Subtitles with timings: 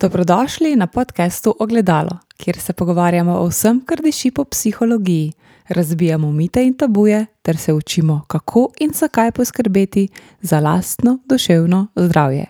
[0.00, 5.32] Dobrodošli na podkastu Ogledalo, kjer se pogovarjamo o vsem, kar diši po psihologiji,
[5.68, 10.08] razbijamo mite in tabuje, ter se učimo, kako in zakaj poskrbeti
[10.40, 12.46] za lastno duševno zdravje.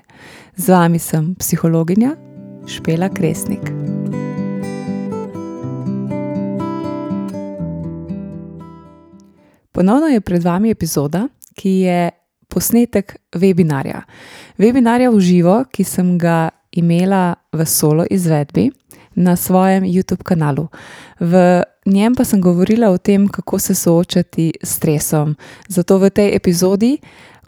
[0.56, 2.16] Z vami sem psihologinja
[2.66, 3.70] Špela Kresnik.
[9.72, 12.10] Ponovno je pred vami epizoda, ki je
[12.48, 14.02] posnetek webinarja.
[14.58, 18.70] Webinarja v živo, ki sem ga imela v solo izvedbi
[19.14, 20.68] na svojem YouTube kanalu.
[21.20, 25.36] V njem pa sem govorila o tem, kako se soočati s stresom.
[25.68, 26.98] Zato v tej epizodi,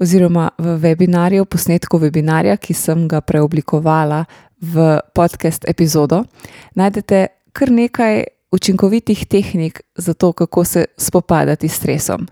[0.01, 4.25] oziroma v webinarju, posnetku webinarja, ki sem ga preoblikovala
[4.61, 6.25] v podcast epizodo,
[6.75, 12.27] najdete kar nekaj učinkovitih tehnik za to, kako se spopadati s stresom.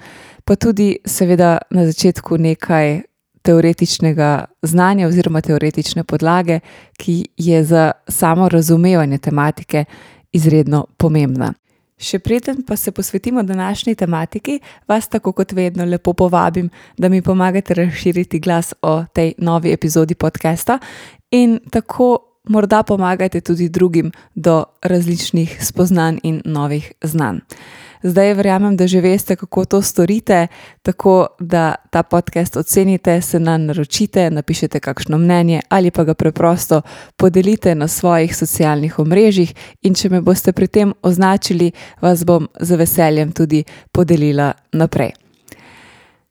[0.45, 3.03] Pa tudi, seveda, na začetku nekaj
[3.51, 6.61] teoretičnega znanja oziroma teoretične podlage,
[6.99, 9.85] ki je za samo razumevanje tematike
[10.33, 11.53] izredno pomembna.
[12.01, 17.23] Še preden pa se posvetimo današnji tematiki, vas tako kot vedno lepo povabim, da mi
[17.23, 20.79] pomagate razširiti glas o tej novi epizodi podcasta
[21.31, 22.17] in tako
[22.48, 27.42] morda pomagate tudi drugim do različnih spoznanj in novih znanj.
[28.03, 30.47] Zdaj verjamem, da že veste, kako to storite,
[30.83, 36.83] tako da ta podcast ocenite, se nam naročite, napišete kakšno mnenje ali pa ga preprosto
[37.17, 39.55] podelite na svojih socialnih omrežjih.
[39.83, 45.12] In če me boste pri tem označili, vas bom z veseljem tudi podelila naprej.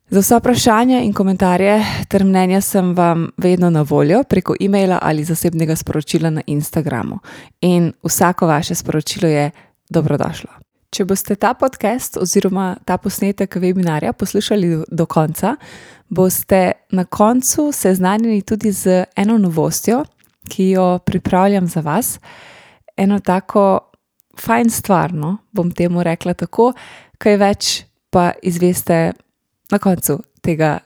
[0.09, 5.23] Za vsa vprašanja in komentarje ter mnenja sem vam vedno na voljo preko e-maila ali
[5.23, 7.19] zasebnega sporočila na Instagramu.
[7.61, 9.51] In vsako vaše sporočilo je
[9.89, 10.68] dobrodošlo.
[10.89, 15.53] Če boste ta podcast oziroma ta posnetek webinarja poslušali do konca,
[16.09, 20.01] boste na koncu seznanjeni tudi z eno novostjo,
[20.49, 22.17] ki jo pripravljam za vas.
[22.97, 23.91] Eno tako
[24.39, 26.71] fajn stvar, no, bom temu rekla tako,
[27.21, 27.71] kaj več
[28.09, 29.11] pa izveste
[29.69, 30.79] na koncu tega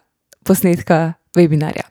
[0.43, 1.87] posnetka webinarja.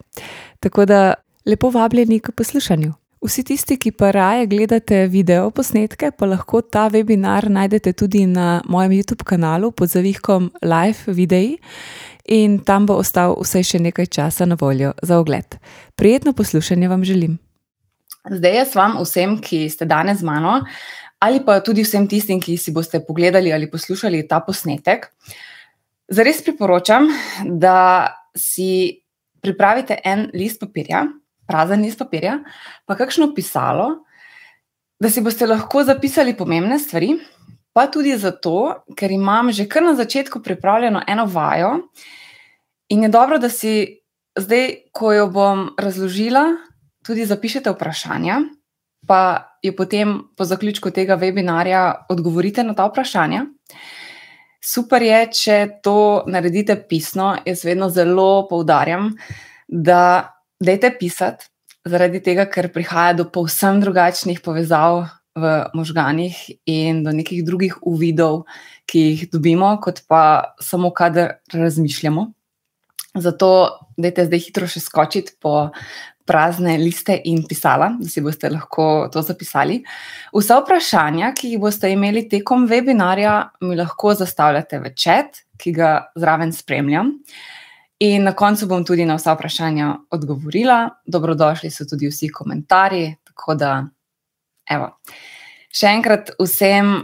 [0.60, 1.14] Tako da
[1.48, 2.92] lepo vabljeni k poslušanju.
[3.22, 8.56] Vsi tisti, ki pa raje gledate video posnetke, pa lahko ta webinar najdete tudi na
[8.66, 11.52] mojem YouTube kanalu pod zavihkom Live Videi
[12.26, 15.54] in tam bo ostal vse še nekaj časa na voljo za ogled.
[15.94, 17.38] Prijetno poslušanje vam želim.
[18.26, 20.58] Zdaj jaz vam vsem, ki ste danes z mano,
[21.22, 25.12] ali pa tudi vsem tistim, ki si boste pogledali ali poslušali ta posnetek,
[26.10, 27.06] zares priporočam,
[27.46, 28.98] da si
[29.42, 31.06] pripravite en list papirja
[31.52, 32.38] prazen list papirja,
[32.88, 34.06] pa kakšno pisalo,
[34.96, 37.18] da si boste lahko zapisali pomembne stvari,
[37.76, 41.74] pa tudi zato, ker imam že kar na začetku pripravljeno eno vajo
[42.88, 44.02] in je dobro, da si
[44.38, 46.44] zdaj, ko jo bom razložila,
[47.04, 48.40] tudi zapišete vprašanja,
[49.08, 49.20] pa
[49.62, 53.46] jo potem po zaključku tega webinarja odgovorite na ta vprašanja.
[54.62, 57.34] Super je, če to naredite pisno.
[57.46, 59.10] Jaz vedno zelo poudarjam,
[59.66, 60.30] da
[60.62, 61.48] dajte pisati,
[61.88, 66.36] zaradi tega, ker prihaja do povsem drugačnih povezav v možganjih
[66.68, 68.44] in do nekih drugih uvidov,
[68.86, 72.28] ki jih dobimo, kot pa samo, kadar razmišljamo.
[73.20, 73.48] Zato,
[74.00, 75.70] dajte zdaj hitro še skočiti po
[76.28, 79.80] prazne liste in pisala, da si boste lahko to zapisali.
[80.32, 83.34] Vsa vprašanja, ki jih boste imeli tekom webinarja,
[83.66, 87.16] mi lahko zastavljate v čat, ki ga zraven spremljam.
[88.02, 90.88] In na koncu bom tudi na vsa vprašanja odgovorila.
[91.06, 93.12] Dobrodošli so tudi vsi komentarji.
[93.30, 93.72] Tako da,
[94.70, 94.88] evo.
[95.72, 96.96] Še enkrat vsem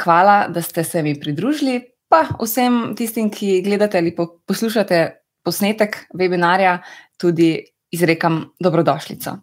[0.00, 5.02] hvala, da ste se mi pridružili, pa vsem tistim, ki gledate ali poslušate
[5.44, 6.78] posnetek webinarja,
[7.20, 7.52] tudi
[7.92, 9.36] izrekam dobrodošlico.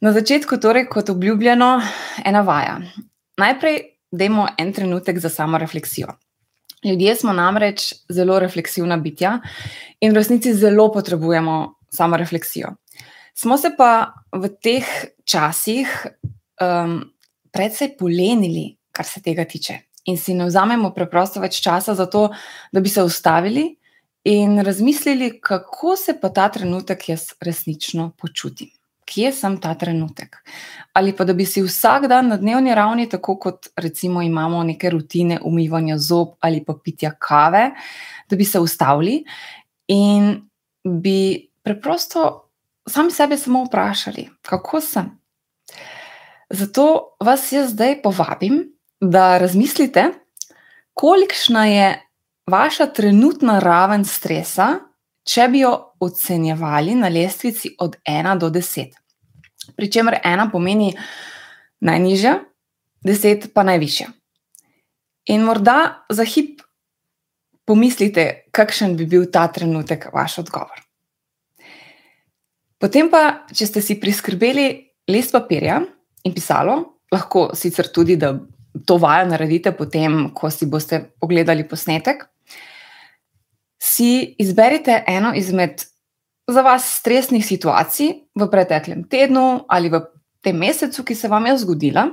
[0.00, 1.74] Na začetku, torej, kot obljubljeno,
[2.24, 2.78] ena vaja.
[3.40, 3.80] Najprej,
[4.12, 6.14] dajmo en trenutek za samo refleksijo.
[6.84, 9.38] Ljudje smo namreč zelo refleksivna bitja
[10.00, 12.74] in v resnici zelo potrebujemo samo refleksijo.
[13.34, 14.88] Smo se pa v teh
[15.24, 15.90] časih
[16.60, 17.00] um,
[17.52, 19.78] predvsej polenili, kar se tega tiče,
[20.08, 22.28] in si ne vzamemo preprosto več časa za to,
[22.72, 23.68] da bi se ustavili
[24.24, 28.79] in razmislili, kako se pa ta trenutek jaz resnično počutim
[29.10, 30.38] kje sem ta trenutek.
[30.94, 34.90] Ali pa da bi si vsak dan na dnevni ravni, tako kot recimo imamo neke
[34.90, 37.70] rutine umivanja zob ali pa pitja kave,
[38.30, 39.24] da bi se ustavili
[39.88, 40.36] in
[40.84, 42.50] bi preprosto
[42.88, 45.10] sami sebe samo vprašali, kako sem.
[46.50, 48.64] Zato vas jaz zdaj povabim,
[49.00, 50.04] da razmislite,
[50.94, 52.06] kolikšna je
[52.50, 54.68] vaša trenutna raven stresa,
[55.24, 58.99] če bi jo ocenjevali na lestvici od 1 do 10.
[59.76, 60.92] pri čemer ena pomeni
[61.80, 62.34] najnižja,
[63.04, 64.10] deset pa najvišja.
[65.30, 66.62] In morda za hip
[67.68, 70.80] pomislite, kakšen bi bil ta trenutek vaš odgovor.
[72.80, 74.66] Potem pa, če ste si priskrbeli
[75.12, 75.82] list papirja
[76.24, 76.78] in pisalo,
[77.12, 78.32] lahko sicer tudi, da
[78.86, 82.24] to vajo naredite, potem, ko si boste pogledali posnetek,
[83.80, 85.84] si izberite eno izmed
[86.52, 90.02] za vas stresnih situacij v preteklem tednu ali v
[90.40, 92.08] tem mesecu, ki se vam je zgodila.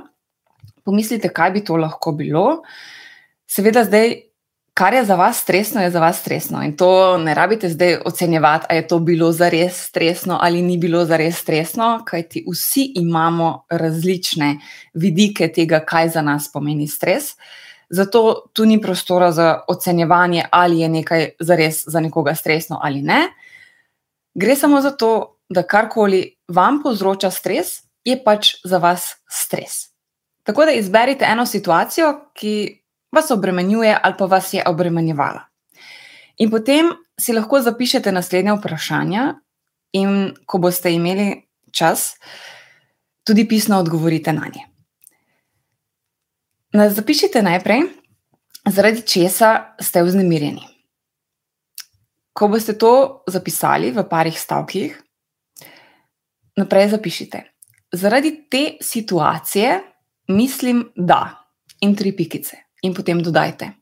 [0.84, 2.62] Pomislite, kaj bi to lahko bilo.
[3.48, 4.28] Seveda, zdaj
[4.78, 6.62] kar je za vas stresno, je za vas stresno.
[6.62, 10.76] In to ne rabite zdaj ocenjevati, ali je to bilo za res stresno ali ni
[10.78, 14.58] bilo za res stresno, kajti vsi imamo različne
[14.94, 17.24] vidike tega, kaj za nas pomeni stres.
[17.90, 23.02] Zato tu ni prostora za ocenjevanje, ali je nekaj za res za nekoga stresno ali
[23.02, 23.26] ne.
[24.34, 29.88] Gre samo za to, da karkoli vam povzroča stres, je pač za vas stres.
[30.42, 32.82] Tako da izberite eno situacijo, ki
[33.12, 35.44] vas obremenjuje ali pa vas je obremenjevala.
[36.36, 39.34] In potem si lahko zapišete naslednje vprašanja,
[39.92, 42.16] in ko boste imeli čas,
[43.24, 44.64] tudi pisno odgovorite na nje.
[46.90, 47.82] Zapišite najprej,
[48.68, 50.77] zaradi česa ste vznemirjeni.
[52.38, 54.94] Ko boste to zapisali v parih stavkih,
[56.56, 57.42] naprej zapišite.
[57.92, 59.80] Zaradi te situacije
[60.28, 61.50] mislim, da
[61.80, 63.72] in tri pikice in potem dodajte.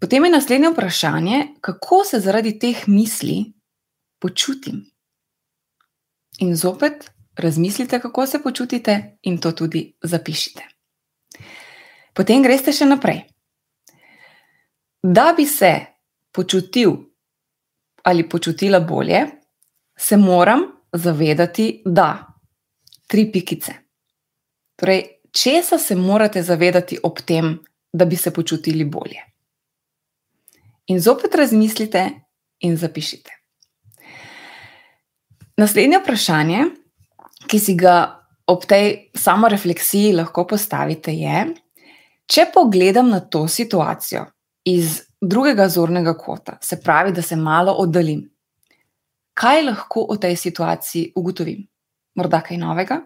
[0.00, 3.52] Potem je naslednje vprašanje, kako se zaradi teh misli
[4.20, 4.86] počutim.
[6.38, 10.62] In zopet razmislite, kako se počutite, in to tudi zapišite.
[12.14, 13.24] Potem greste še naprej.
[15.02, 15.89] Da bi se
[16.32, 16.92] počutil
[18.02, 19.26] ali počutila bolje,
[19.98, 20.60] se moram
[20.92, 22.26] zavedati, da
[23.06, 23.72] tri pikice.
[24.76, 27.58] Torej, česa se morate zavedati ob tem,
[27.92, 29.20] da bi se počutili bolje.
[30.86, 32.10] In zopet razmislite
[32.60, 33.30] in zapišite.
[35.56, 36.64] Naslednje vprašanje,
[37.46, 41.44] ki si ga ob tej samorefleksiji lahko postavite, je,
[42.26, 44.24] če pogledam na to situacijo
[44.64, 48.24] iz drugega zornega kota, se pravi, da se malo oddaljim,
[49.34, 51.66] kaj lahko o tej situaciji ugotovim?
[52.14, 53.00] Morda kaj novega?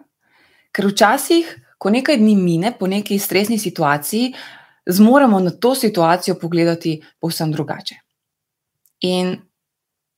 [0.71, 4.33] Ker včasih ko nekaj dni mine po neki stresni situaciji,
[4.85, 7.95] zmoremo na to situacijo pogledati povsem drugače.
[9.01, 9.35] In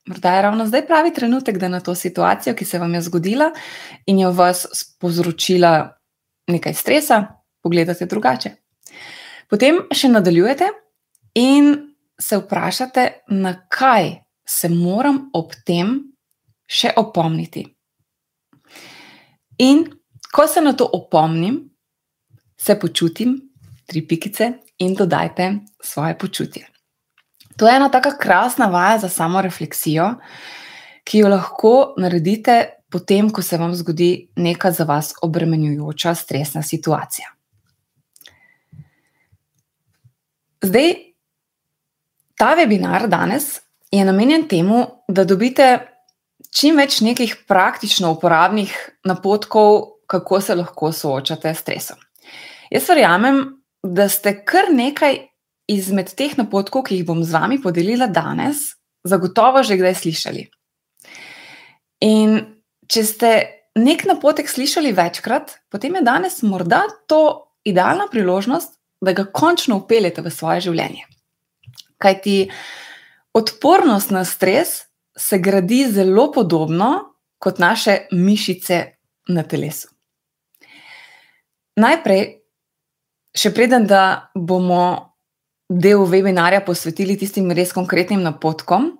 [0.06, 3.50] morda je ravno zdaj pravi trenutek, da na to situacijo, ki se vam je zgodila
[4.06, 4.66] in je v vas
[5.00, 5.98] povzročila
[6.48, 7.24] nekaj stresa,
[7.62, 8.50] pogledate drugače.
[9.48, 10.68] Potem še nadaljujete
[11.34, 11.87] in
[12.20, 14.16] se vprašate, na kaj
[14.48, 16.00] se moram ob tem
[16.66, 17.64] še opomniti.
[19.58, 19.86] In
[20.32, 21.70] Ko se na to opomnim,
[22.60, 23.40] se počutim,
[23.86, 26.68] tri pikice in dodajte svoje počutje.
[27.56, 30.14] To je ena tako krasna vaja za samo refleksijo,
[31.04, 37.32] ki jo lahko naredite potem, ko se vam zgodi neka za vas obremenjujoča, stresna situacija.
[40.62, 40.94] Zdaj,
[42.38, 45.66] ta webinar danes je namenjen temu, da dobite
[46.54, 48.74] čim več nekih praktično uporabnih
[49.08, 51.98] napotkov, kako se lahko soočate s stresom.
[52.70, 53.42] Jaz verjamem,
[53.82, 55.18] da ste kar nekaj
[55.68, 60.46] izmed teh napotkov, ki jih bom z vami podelila danes, zagotovo že kdaj slišali.
[62.06, 62.38] In
[62.88, 63.30] če ste
[63.78, 70.22] nek napotek slišali večkrat, potem je danes morda to idealna priložnost, da ga končno upeljete
[70.24, 71.04] v svoje življenje.
[71.98, 72.36] Kaj ti
[73.34, 74.88] odpornost na stres
[75.18, 78.84] se gradi zelo podobno kot naše mišice
[79.28, 79.88] na telesu.
[81.78, 82.22] Najprej,
[83.38, 83.86] še preden
[84.34, 84.82] bomo
[85.68, 88.90] del webinarja posvetili tistim res konkretnim napotkom,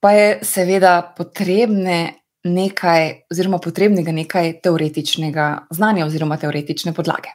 [0.00, 1.98] pa je seveda potrebne
[2.46, 7.34] nekaj, oziroma potrebnega nekaj teoretičnega znanja oziroma teoretične podlage.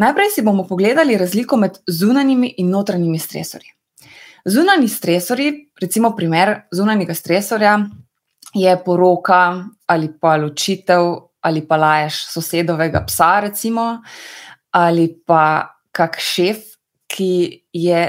[0.00, 3.68] Najprej si bomo pogledali razliko med zunanjimi in notranjimi stresorji.
[4.44, 7.78] Zunani stresori, recimo primer zunanjega stresorja,
[8.54, 14.00] je poroka ali pa ločitev ali pa laješ sosedovega psa, recimo,
[14.70, 16.58] ali pa kak šef,
[17.08, 18.02] ki je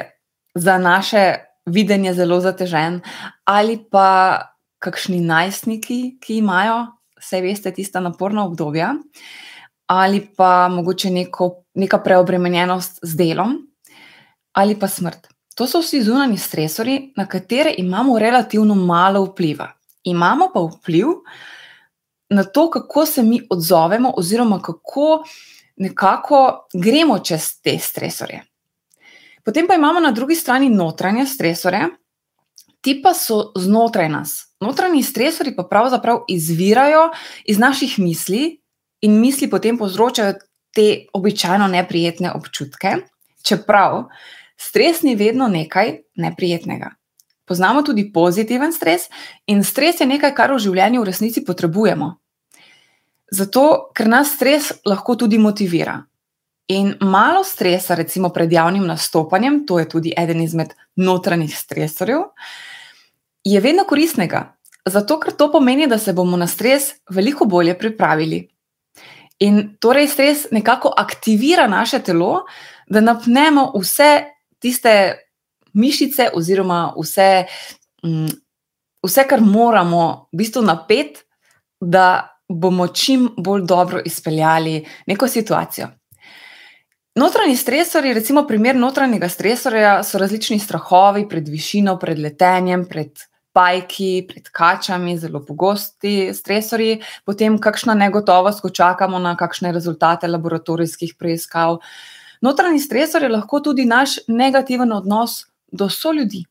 [0.55, 2.99] za naše videnje zelo zatežen,
[3.45, 4.41] ali pa
[4.79, 6.85] kakšni najstniki, ki imajo,
[7.19, 8.93] vse veste, tista naporna obdobja,
[9.87, 13.57] ali pa mogoče neko, neka preobremenjenost z delom,
[14.51, 15.27] ali pa smrt.
[15.55, 19.71] To so vsi zunani stresori, na katere imamo relativno malo vpliva.
[20.03, 21.07] Imamo pa vpliv
[22.29, 25.23] na to, kako se mi odzovemo, oziroma kako
[25.75, 28.43] nekako gremo čez te stresorje.
[29.43, 31.87] Potem pa imamo na drugi strani notranje stresore,
[32.81, 34.55] ti pa so znotraj nas.
[34.59, 37.09] Notranji stresori pa pravzaprav izvirajo
[37.45, 38.61] iz naših misli,
[39.01, 40.33] in misli potem povzročajo
[40.75, 42.95] te običajno neprijetne občutke,
[43.43, 44.05] čeprav
[44.57, 46.91] stres ni vedno nekaj neprijetnega.
[47.45, 49.09] Poznamo tudi pozitiven stres,
[49.45, 52.13] in stres je nekaj, kar v življenju v resnici potrebujemo.
[53.31, 55.97] Zato, ker nas stres lahko tudi motivira.
[56.71, 62.29] In malo stresa, recimo pred javnim nastopanjem, to je tudi eden izmed notranjih stresorjev,
[63.43, 64.45] je vedno koristnega.
[64.87, 68.45] Zato, ker to pomeni, da se bomo na stres veliko bolje pripravili.
[69.41, 72.43] In torej stres nekako aktivira naše telo,
[72.87, 74.23] da napnemo vse
[74.61, 74.93] tiste
[75.73, 77.45] mišice, oziroma vse,
[78.05, 78.27] mm,
[79.07, 81.23] vse kar moramo, v bistvu napet,
[81.79, 85.87] da bomo čim bolj dobro izpeljali neko situacijo.
[87.15, 93.19] Notranji stresori, recimo primer notranjega stresorja, so različni strahovi pred višino, pred letenjem, pred
[93.53, 101.15] pajki, pred kačami, zelo pogosti stresorji, potem kakšna negotovost, ko čakamo na kakšne rezultate laboratorijskih
[101.19, 101.79] preiskav.
[102.41, 106.45] Notranji stresor je lahko tudi naš negativen odnos do soljudi,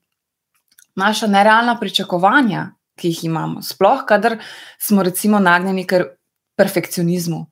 [0.96, 4.36] naša nerealna pričakovanja, ki jih imamo, sploh kadar
[4.78, 6.02] smo recimo nagnjeni k
[6.56, 7.46] perfekcionizmu,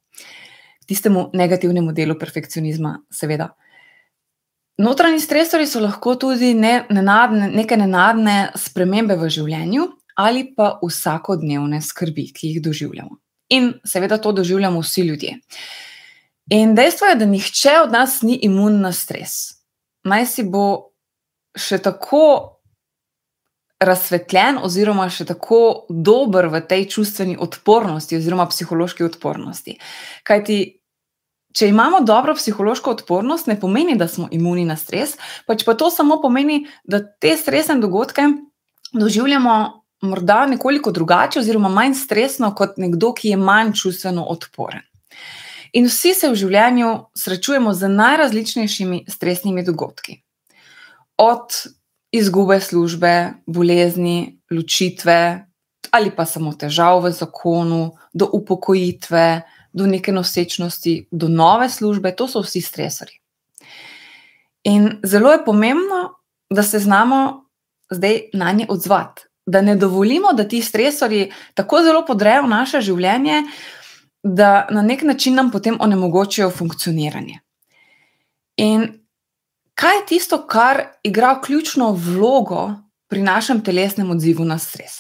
[0.87, 3.55] tistemu negativnemu delu perfekcionizma, seveda.
[4.78, 11.78] Notranji stresori so lahko tudi ne, nenadne, neke nenadne spremembe v življenju ali pa vsakodnevne
[11.82, 13.20] skrbi, ki jih doživljamo.
[13.54, 15.37] In seveda to doživljamo vsi ljudje.
[16.50, 19.61] In dejstvo je, da nihče od nas ni imun na stres.
[20.04, 20.64] Naj si bo
[21.54, 22.58] še tako
[23.78, 29.76] razsvetljen, oziroma še tako dober v tej čustveni odpornosti, oziroma psihološki odpornosti.
[30.26, 30.77] Kajti
[31.57, 35.90] Če imamo dobro psihološko odpornost, ne pomeni, da smo imuni na stres, pač pa to
[35.90, 38.26] samo pomeni, da te stresne dogodke
[38.93, 39.55] doživljamo
[40.02, 44.85] morda nekoliko drugače, oziroma manj stresno kot nekdo, ki je manj čustveno odporen.
[45.73, 50.21] In vsi se v življenju srečujemo z najrazličnejšimi stresnimi dogodki.
[51.19, 51.57] Od
[52.14, 55.45] izgube službe, bolezni, ločitve
[55.90, 62.28] ali pa samo težav v zakonu, do upokojitve do neke nosečnosti, do nove službe, to
[62.28, 63.20] so vsi stresori.
[64.64, 66.14] In zelo je pomembno,
[66.50, 67.44] da se znamo
[67.90, 73.42] zdaj na nje odzvati, da ne dovolimo, da ti stresori tako zelo podrejo naše življenje,
[74.22, 77.38] da na nek način nam potem onemogočijo funkcioniranje.
[78.56, 78.88] In
[79.75, 82.75] kaj je tisto, kar igra ključno vlogo
[83.08, 84.92] pri našem telesnem odzivu na stres?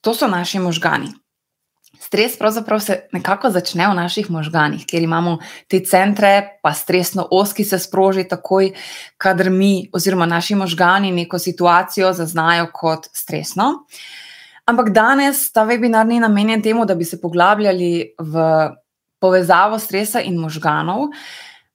[0.00, 1.12] To so naši možgani.
[2.04, 7.54] Stres pravzaprav se nekako začne v naših možganih, kjer imamo te centre, pa stresno os,
[7.56, 8.74] ki se sproži takoj,
[9.16, 13.86] kadar mi, oziroma naši možgani, neko situacijo zaznajo kot stresno.
[14.68, 18.44] Ampak danes ta webinar ni namenjen temu, da bi se poglabljali v
[19.20, 21.08] povezavo stresa in možganov.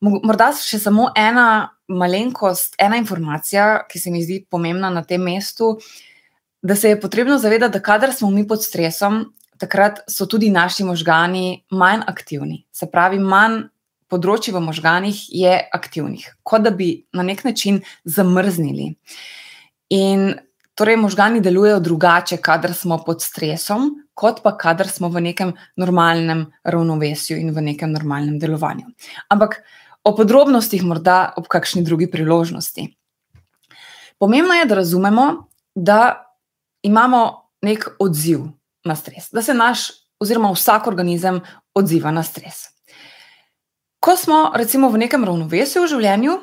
[0.01, 5.79] Morda še samo ena malenkost, ena informacija, ki se mi zdi pomembna na tem mestu.
[6.61, 9.23] Da se je potrebno zavedati, da kadar smo mi pod stresom,
[9.59, 12.63] takrat so tudi naši možgani manj aktivni.
[12.71, 13.67] Se pravi, manj
[14.09, 18.95] področji v možganih je aktivnih, kot da bi na nek način zamrznili.
[19.93, 20.31] In
[20.79, 26.47] torej možgani delujejo drugače, kadar smo pod stresom, kot pa kadar smo v nekem normalnem
[26.63, 28.87] ravnovesju in v nekem normalnem delovanju.
[29.29, 29.59] Ampak
[30.03, 32.87] o podrobnostih morda ob kakšni drugi priložnosti.
[34.19, 35.25] Pomembno je, da razumemo,
[35.75, 35.99] da
[36.83, 37.21] imamo
[37.61, 38.47] nek odziv
[38.85, 41.41] na stres, da se naš, oziroma vsak organizem
[41.75, 42.67] odziva na stres.
[43.99, 46.37] Ko smo, recimo, v nekem ravnovesju v življenju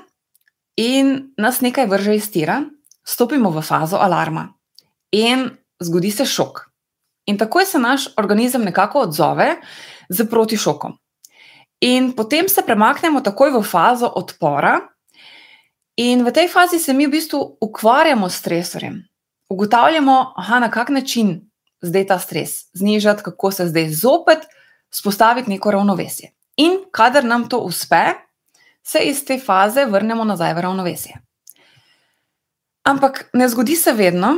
[0.76, 2.60] in nas nekaj vrže iz tira,
[3.06, 4.50] stopimo v fazo alarma
[5.12, 5.48] in
[5.80, 6.66] zgodi se šok.
[7.26, 9.56] In takoj se naš organizem nekako odzove
[10.08, 10.98] z protišokom.
[11.80, 14.78] In potem se premaknemo takoj v fazo odpora,
[15.96, 19.00] in v tej fazi se mi v bistvu ukvarjamo s stresorjem.
[19.48, 21.50] Ugotavljamo, aha, na kak način
[21.82, 24.38] zdaj ta stres znižati, kako se zdaj zopet
[24.90, 26.32] spostaviti neko ravnovesje.
[26.56, 28.02] In kadar nam to uspe,
[28.82, 31.18] se iz te faze vrnemo nazaj v ravnovesje.
[32.86, 34.36] Ampak ne zgodi se vedno,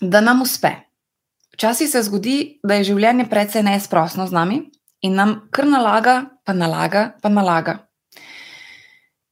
[0.00, 0.70] da nam uspe.
[1.54, 4.58] Včasih se zgodi, da je življenje precej neizprostno z nami
[5.06, 7.76] in nam kar nalaga, pa nalaga, pa nalaga.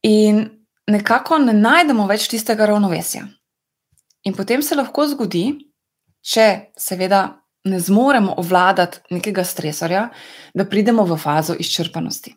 [0.06, 0.44] In
[0.86, 3.24] nekako ne najdemo več tistega ravnovesja.
[4.22, 5.69] In potem se lahko zgodi,
[6.22, 10.08] če seveda ne zmoremo obvladati nekega stresorja,
[10.54, 12.34] da pridemo v fazo izčrpanosti.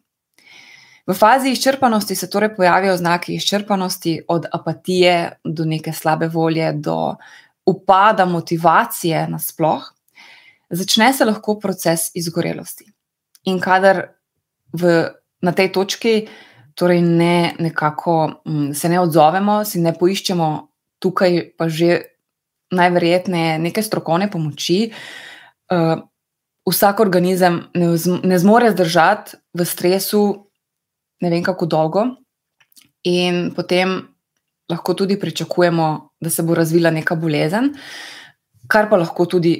[1.07, 7.15] V fazi izčrpanosti se torej pojavijo znaki izčrpanosti, od apatije do neke slabe volje, do
[7.65, 9.93] upada motivacije nasploh.
[10.69, 12.85] Začne se lahko proces izgorelosti.
[13.43, 14.07] In kadar
[14.73, 15.11] v,
[15.41, 16.27] na tej točki
[16.75, 20.49] torej ne, nekako, m, se ne odzovemo, si ne poiščemo
[20.99, 22.12] tukaj, pa že
[22.73, 24.87] najverjetneje neke strokovne pomoči,
[25.71, 26.01] uh,
[26.69, 30.23] vsak organizem ne, ne zmore zdržati v stresu
[31.23, 32.03] ne vem kako dolgo,
[33.07, 33.95] in potem
[34.71, 35.87] lahko tudi pričakujemo,
[36.19, 37.73] da se bo razvila neka bolezen,
[38.67, 39.55] kar pa lahko tudi,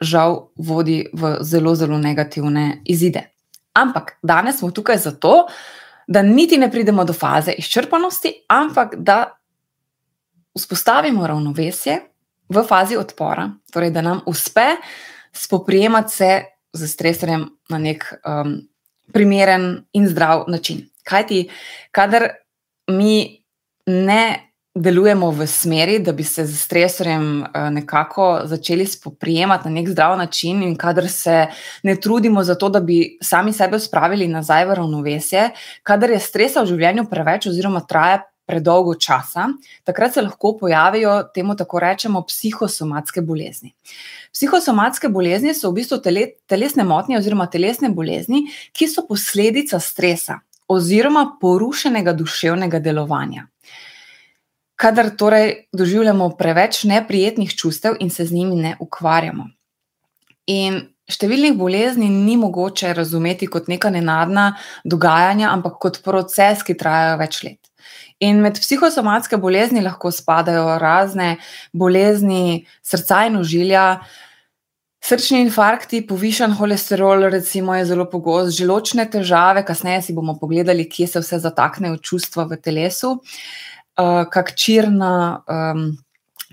[0.00, 3.26] žal, vodi v zelo, zelo negativne izide.
[3.76, 5.34] Ampak danes smo tukaj zato,
[6.08, 9.18] da niti ne pridemo do faze izčrpanosti, ampak da
[10.56, 11.98] vzpostavimo ravnovesje
[12.50, 14.74] v fazi odpora, torej da nam uspe
[15.32, 16.42] spoprijemati se
[16.72, 18.60] z stresorjem na nek um,
[19.12, 20.84] primeren in zdrav način.
[21.04, 21.48] Kaj ti,
[21.90, 22.28] kadar
[22.90, 23.42] mi
[23.86, 29.88] ne delujemo v smeri, da bi se z stresorjem uh, nekako začeli spoprijemati na nek
[29.88, 31.46] zdrav način, in kadar se
[31.82, 35.48] ne trudimo za to, da bi sami sebe spravili nazaj v ravnovesje,
[35.82, 39.46] kadar je stresa v življenju preveč, oziroma traja predolgo časa,
[39.86, 43.72] takrat se lahko pojavijo temu tako rečemo psihosomatske bolezni.
[44.34, 50.40] Psihosomatske bolezni so v bistvu tele, telesne motnje oziroma telesne bolezni, ki so posledica stresa
[50.70, 53.46] oziroma porušenega duševnega delovanja.
[54.80, 59.50] Kadar torej doživljamo preveč neprijetnih čustev in se z njimi ne ukvarjamo.
[60.50, 60.80] In
[61.10, 64.54] številnih bolezni ni mogoče razumeti kot neka nenadna
[64.84, 67.69] dogajanja, ampak kot proces, ki traja več let.
[68.20, 71.38] In med psihosomatske bolezni lahko spadajo razne
[71.72, 73.84] bolezni srca in ožilja,
[75.00, 81.08] srčni infarkti, povišen holesterol, recimo, je zelo pogost, želočne težave, kasneje si bomo pogledali, kje
[81.14, 85.86] se vse zataknejo čustva v telesu, uh, kak čir na, um,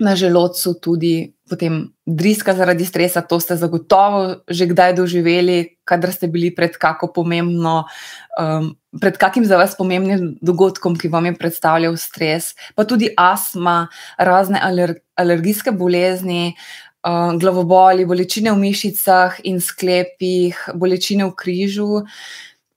[0.00, 6.28] na želodcu, tudi potem driska zaradi stresa, to ste zagotovo že kdaj doživeli, kadar ste
[6.28, 7.84] bili pred kako pomembno.
[8.40, 13.88] Um, pred kakim za vas pomembnim dogodkom, ki vam je predstavljal stres, pa tudi astma,
[14.16, 16.54] razne aler alergijske bolezni,
[17.04, 22.06] uh, glavoboli, bolečine v mišicah in sklepih, bolečine v križu,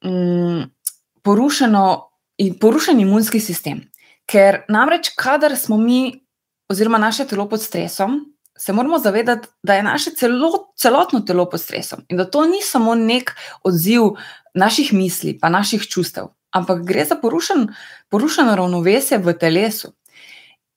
[0.03, 0.65] um,
[1.23, 1.85] porušeno,
[2.59, 3.85] porušen imunski sistem.
[4.27, 6.19] Ker namreč, kadar smo mi,
[6.71, 8.30] oziroma naše telo pod stresom,
[8.61, 12.61] se moramo zavedati, da je naše celo, celotno telo pod stresom in da to ni
[12.61, 13.31] samo nek
[13.63, 14.01] odziv
[14.53, 17.67] naših misli, pa naših čustev, ampak gre za porušen,
[18.09, 19.93] porušeno ravnovesje v telesu.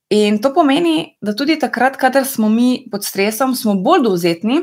[0.08, 4.62] In to pomeni, da tudi takrat, kadar smo mi pod stresom, smo bolj dovzetni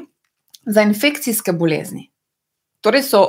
[0.65, 2.07] za infekcijske bolezni.
[2.81, 3.27] Torej, so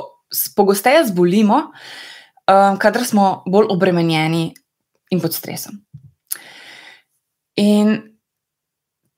[0.55, 4.55] pogosteje zbolimo, um, kadar smo bolj obremenjeni
[5.09, 5.83] in pod stresom.
[7.55, 8.12] In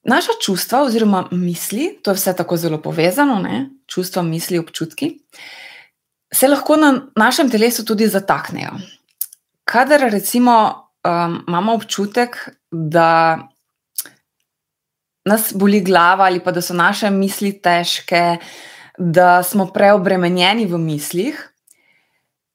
[0.06, 3.70] Naša čustva, oziroma misli, to je vse tako zelo povezano, ne?
[3.88, 5.16] čustva, misli, občutki,
[6.34, 8.78] se lahko na našem telesu tudi zataknejo.
[9.66, 10.54] Kadar recimo
[11.02, 12.38] um, imamo občutek,
[12.72, 13.40] da
[15.26, 18.38] nas boli glava ali pa da so naše misli težke,
[18.98, 21.52] da smo preobremenjeni v mislih,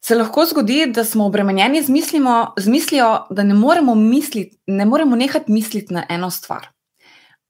[0.04, 4.84] se lahko zgodi, da smo obremenjeni z, mislimo, z mislijo, da ne moremo, misliti, ne
[4.84, 6.70] moremo nehati misliti na eno stvar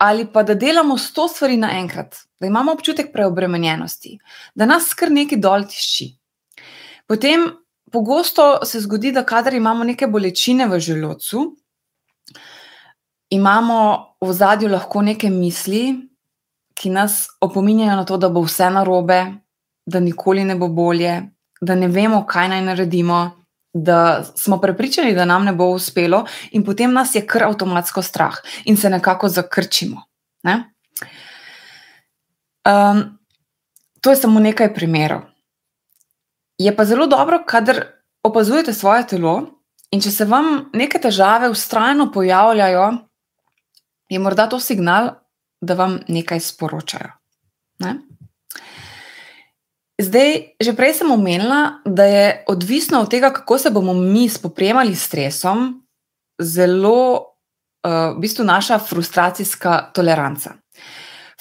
[0.00, 4.18] ali pa da delamo sto stvari naenkrat, da imamo občutek preobremenjenosti,
[4.54, 6.06] da nas kar nekaj dol tišči.
[7.06, 7.50] Potem
[7.92, 11.42] pogosto se zgodi, da kadar imamo neke bolečine v želodcu,
[13.30, 13.80] imamo
[14.20, 16.08] v zadju lahko neke misli,
[16.74, 19.20] ki nas opominjajo na to, da bo vse narobe,
[19.86, 21.20] da nikoli ne bo bolje,
[21.60, 23.39] da ne vemo, kaj naj naredimo
[23.72, 28.36] da smo prepričani, da nam ne bo uspelo, in potem nas je kar avtomatsko strah
[28.64, 30.02] in se nekako zakrčimo.
[30.42, 30.72] Ne?
[32.66, 33.18] Um,
[34.00, 35.20] to je samo nekaj primerov.
[36.58, 37.84] Je pa zelo dobro, kadar
[38.22, 42.90] opazujete svoje telo in če se vam neke težave ustrajno pojavljajo,
[44.10, 45.14] je morda to signal,
[45.60, 47.12] da vam nekaj sporočajo.
[47.78, 47.94] Ne?
[50.00, 54.94] Zdaj, že prej sem omenila, da je odvisno od tega, kako se bomo mi spoprijemali
[54.96, 55.82] s stresom,
[56.40, 60.56] zelo uh, v bistvu naša frustracijska toleranca.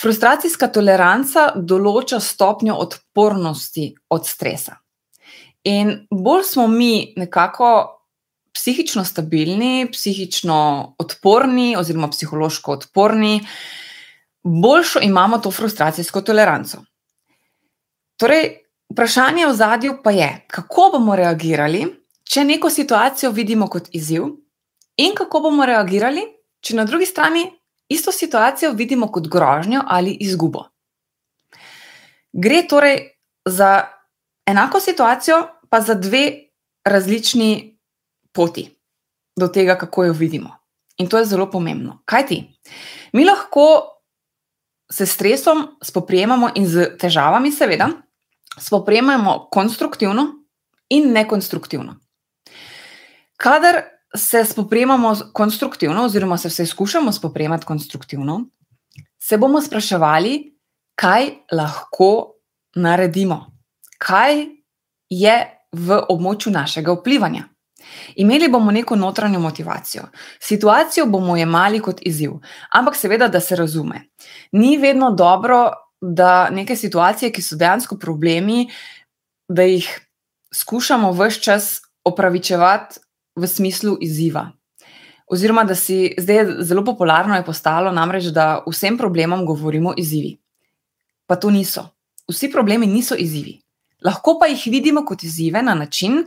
[0.01, 4.75] Frustracijska toleranca določa stopnjo odpornosti od stresa.
[5.63, 7.71] In bolj smo mi nekako
[8.55, 10.59] psihično stabilni, psihično
[10.99, 13.39] odporni, oziroma psihološko odporni,
[14.43, 16.83] boljšo imamo to frustracijsko toleranco.
[18.19, 21.85] Torej, vprašanje v zadju pa je, kako bomo reagirali,
[22.27, 24.25] če neko situacijo vidimo kot izziv,
[24.99, 26.25] in kako bomo reagirali,
[26.59, 27.45] če na drugi strani
[27.89, 30.65] isto situacijo vidimo kot grožnjo ali izgubo.
[32.33, 32.99] Gre torej
[33.45, 33.87] za
[34.45, 36.51] enako situacijo, pa za dve
[36.85, 37.79] različni
[38.31, 38.67] poti
[39.37, 40.57] do tega, kako jo vidimo.
[40.97, 42.01] In to je zelo pomembno.
[42.05, 42.43] Kaj ti?
[43.13, 43.95] Mi lahko
[44.91, 47.89] se s stresom spoprijemamo in z težavami, seveda,
[48.57, 50.25] spoprijemamo konstruktivno
[50.89, 51.95] in nekonstruktivno.
[53.37, 53.81] Kadar
[54.15, 58.45] se spoprijemamo konstruktivno, oziroma se vse skušamo spoprijemati konstruktivno,
[59.19, 60.55] se bomo spraševali,
[60.95, 62.33] kaj lahko
[62.75, 63.45] naredimo,
[63.97, 64.45] kaj
[65.09, 65.35] je
[65.71, 67.43] v območju našega vplivanja.
[68.15, 70.03] Imeli bomo neko notranjo motivacijo,
[70.39, 72.31] situacijo bomo jemali kot izziv,
[72.71, 74.01] ampak seveda, da se razume.
[74.51, 78.69] Ni vedno dobro, da neke situacije, ki so dejansko problemi,
[79.49, 79.87] da jih
[80.55, 82.99] skušamo vse čas opravičevati
[83.35, 84.49] v smislu izziva.
[85.29, 90.39] Oziroma, da si zdaj zelo popularno je postalo, namreč, da vsem problemom govorimo izzivi.
[91.27, 91.89] Pa to niso.
[92.29, 93.59] Vsi problemi niso izzivi.
[94.05, 96.23] Lahko pa jih vidimo kot izzive na način,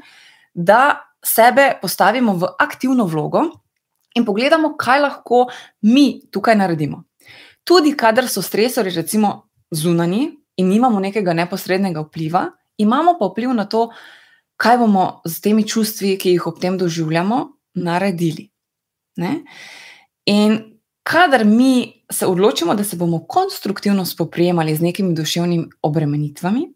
[0.55, 3.43] da sebe postavimo v aktivno vlogo
[4.15, 5.47] in pogledamo, kaj lahko
[5.81, 7.05] mi tukaj naredimo.
[7.65, 13.65] Tudi, kadar so stresori, recimo, zunani in nimamo nekega neposrednega vpliva, imamo pa vpliv na
[13.65, 13.89] to,
[14.57, 17.39] kaj bomo z temi čustvi, ki jih ob tem doživljamo,
[17.75, 18.51] naredili.
[19.17, 19.43] Ne?
[20.29, 26.69] In kadar mi se odločimo, da se bomo konstruktivno spoprijemali z nekimi duševnimi obremenitvami,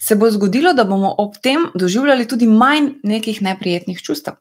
[0.00, 4.34] se bo zgodilo, da bomo ob tem doživljali tudi manj nekih neprijetnih čustev.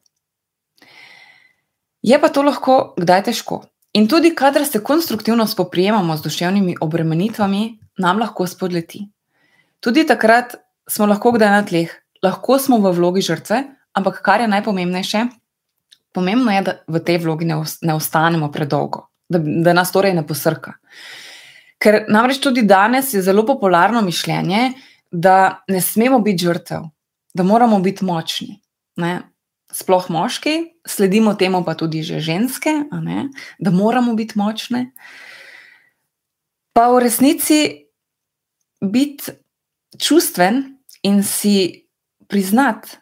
[2.02, 3.66] Je pa to lahko kdaj težko.
[3.94, 9.08] In tudi, kadar se konstruktivno spoprijemamo z duševnimi obremenitvami, nam lahko spodleti.
[9.80, 10.56] Tudi takrat
[10.90, 15.26] smo lahko kdaj na tleh, lahko smo v vlogi žrtve, ampak kar je najpomembnejše,
[16.14, 20.26] pomembno je, da v tej vlogi ne, ne ostanemo predolgo, da, da nas torej ne
[20.28, 20.76] posrka.
[21.80, 24.74] Ker namreč tudi danes je zelo popularno mišljenje,
[25.12, 26.86] da ne smemo biti žrtev,
[27.34, 28.60] da moramo biti močni.
[29.00, 29.22] Ne?
[29.70, 32.90] Sploh moški, sledimo temu pa tudi že ženske,
[33.60, 34.92] da moramo biti močne.
[36.74, 37.90] Pa v resnici
[38.82, 39.32] biti
[40.00, 41.86] čustven in si
[42.28, 42.98] priznati,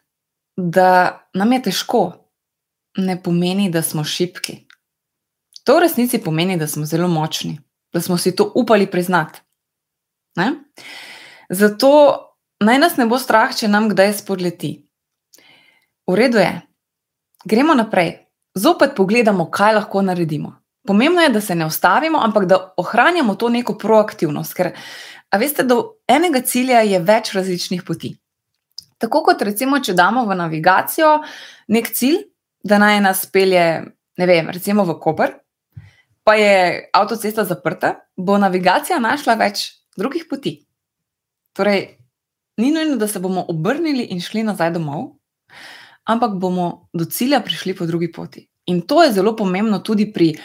[0.58, 2.01] da nam je težko,
[2.97, 4.65] ne pomeni, da smo šipki.
[5.63, 7.60] To v resnici pomeni, da smo zelo močni,
[7.93, 9.39] da smo si to upali priznati.
[10.36, 10.53] Ne?
[11.49, 11.89] Zato
[12.60, 14.87] naj nas ne bo strah, če nam kdaj spodleti.
[16.08, 16.62] V redu je,
[17.46, 18.13] gremo naprej,
[18.56, 20.56] zopet pogledamo, kaj lahko naredimo.
[20.88, 24.54] Pomembno je, da se ne ustavimo, ampak da ohranjamo to neko proaktivnost.
[24.56, 24.72] Ker,
[25.36, 28.13] veste, do enega cilja je več različnih poti.
[28.98, 31.17] Tako kot recimo, če damo v navigacijo
[31.76, 32.24] nek cilj,
[32.63, 33.65] da naj nas pelje,
[34.17, 35.36] ne vem, recimo v Koper,
[36.24, 39.67] pa je avtocesta zaprta, bo navigacija našla več
[40.00, 40.58] drugih poti.
[41.56, 41.84] Torej,
[42.58, 45.16] ni nujno, da se bomo obrnili in šli nazaj domov,
[46.08, 48.48] ampak bomo do cilja prišli po drugi poti.
[48.67, 50.36] In to je zelo pomembno tudi pri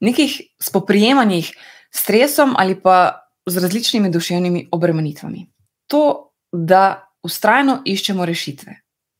[0.00, 1.50] nekih spoprijemanjih
[1.90, 5.46] s stresom ali pa z različnimi duševnimi obremenitvami.
[5.86, 8.76] To, da ustrajno iščemo rešitve.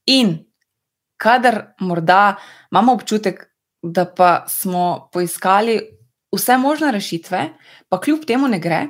[0.06, 0.38] In
[1.16, 2.36] kadar morda
[2.70, 3.48] imamo občutek,
[3.82, 5.80] da pa smo poiskali
[6.34, 7.48] vse možne rešitve,
[7.88, 8.86] pa kljub temu ne gre,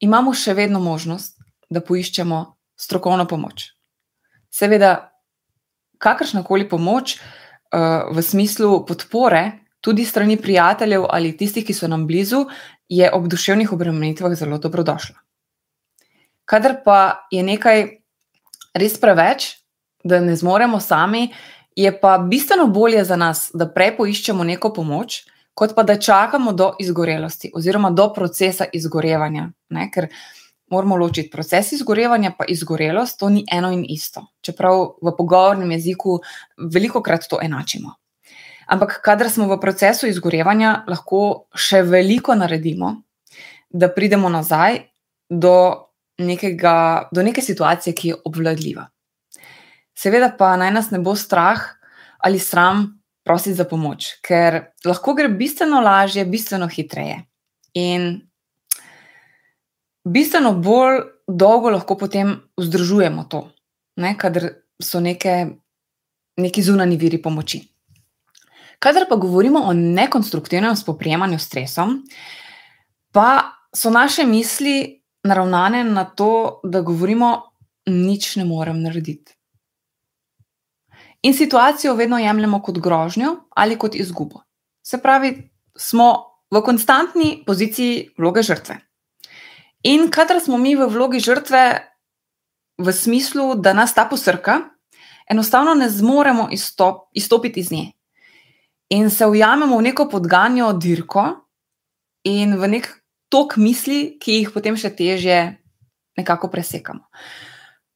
[0.00, 1.38] imamo še vedno možnost,
[1.70, 2.38] da poiščemo
[2.78, 3.72] strokovno pomoč.
[4.50, 5.07] Seveda,
[5.98, 12.06] kakršna koli pomoč uh, v smislu podpore, tudi strani prijateljev ali tistih, ki so nam
[12.06, 12.46] blizu,
[12.88, 15.16] je ob duševnih obremenitvah zelo dobrodošla.
[16.48, 17.84] Kadar pa je nekaj
[18.74, 19.58] res preveč,
[20.04, 21.28] da ne zmoremo sami,
[21.76, 25.22] je pa bistveno bolje za nas, da prej poiščemo neko pomoč,
[25.76, 29.48] pa da čakamo do izgorelosti oziroma do procesa izgorevanja.
[29.74, 29.90] Ne?
[29.94, 30.08] Ker
[30.70, 34.26] moramo ločiti proces izgorevanja in izgorelost, to ni eno in isto.
[34.40, 36.20] Čeprav v pogovornem jeziku
[36.56, 37.94] veliko krat to enačimo.
[38.68, 42.98] Ampak, kadar smo v procesu izgorevanja, lahko še veliko naredimo,
[43.70, 44.82] da pridemo nazaj
[45.28, 45.88] do,
[46.20, 48.84] nekega, do neke situacije, ki je obvladljiva.
[49.96, 51.64] Seveda pa naj nas ne bo strah
[52.18, 57.22] ali sram prositi za pomoč, ker lahko gre bistveno lažje, bistveno hitreje.
[57.74, 58.27] In
[60.12, 63.48] bistveno bolj dolgo lahko potem vzdržujemo to,
[63.96, 64.48] ne, kadar
[64.82, 65.46] so neke,
[66.36, 67.60] neki zunani viri pomoči.
[68.78, 72.02] Kadar pa govorimo o nekonstruktivnem spoprijemanju s stresom,
[73.12, 73.42] pa
[73.76, 77.42] so naše misli naravnane na to, da govorimo,
[77.86, 79.34] nič ne morem narediti.
[81.22, 84.42] In situacijo vedno jemljemo kot grožnjo ali kot izgubo.
[84.82, 88.78] Se pravi, smo v konstantni poziciji vloge žrtve.
[89.82, 91.62] In kadar smo mi v vlogi žrtve,
[92.78, 94.60] v smislu, da nas ta posrka,
[95.30, 97.92] enostavno ne zmoremo izstop, izstopiti iz nje.
[98.88, 101.26] In se ujamemo v neko podganjo dirko
[102.24, 102.88] in v nek
[103.28, 105.58] tok misli, ki jih potem še težje
[106.16, 107.04] nekako presekamo.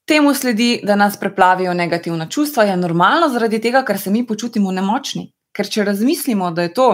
[0.07, 4.73] Temu sledi, da nas preplavijo negativna čustva, je normalno, zaradi tega, ker se mi počutimo
[4.73, 5.31] nemočni.
[5.55, 6.89] Ker če razmislimo, da je to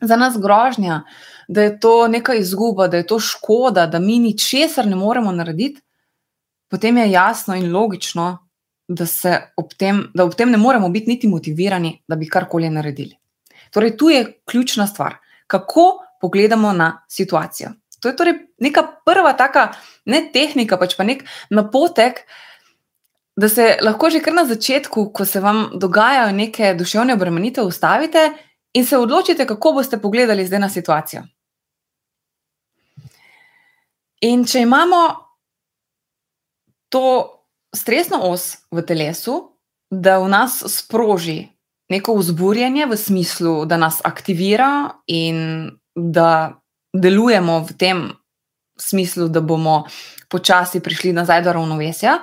[0.00, 1.02] za nas grožnja,
[1.48, 5.80] da je to neka izguba, da je to škoda, da mi ničesar ne moremo narediti,
[6.70, 8.38] potem je jasno in logično,
[8.88, 9.04] da,
[9.56, 13.16] ob tem, da ob tem ne moremo biti niti motivirani, da bi karkoli naredili.
[13.70, 17.70] Torej, tu je ključna stvar, kako pogledamo na situacijo.
[18.00, 19.72] To je torej neka prva taka,
[20.04, 22.20] ne tehnika, pač pa nek napotek,
[23.36, 28.30] da se lahko že kar na začetku, ko se vam dogajajo neke duševne obremenitve, ustavite
[28.74, 31.22] in se odločite, kako boste pogledali zdaj na situacijo.
[34.26, 35.02] In če imamo
[36.90, 37.04] to
[37.76, 39.38] stresno os v telesu,
[39.90, 41.46] da v nas sproži
[41.88, 46.60] neko vzburjenje v smislu, da nas aktivira in da
[46.92, 47.98] delujemo v tem
[48.78, 49.86] smislu, da bomo
[50.28, 52.18] počasi prišli nazaj do ravnovesja,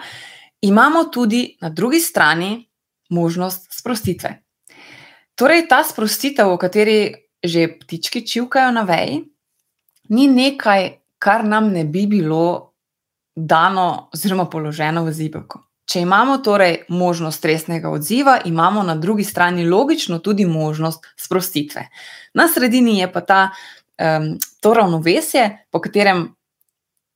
[0.61, 2.69] imamo tudi na drugi strani
[3.09, 4.41] možnost sprostitve.
[5.35, 7.13] Torej, ta sprostitev, o kateri
[7.45, 9.19] že ptički čivkajo na veji,
[10.09, 12.73] ni nekaj, kar nam ne bi bilo
[13.35, 15.63] dano oziroma položeno v zibelko.
[15.85, 21.87] Če imamo torej možnost stresnega odziva, imamo na drugi strani logično tudi možnost sprostitve.
[22.33, 26.27] Na sredini je pa ta um, to ravnovesje, po katerem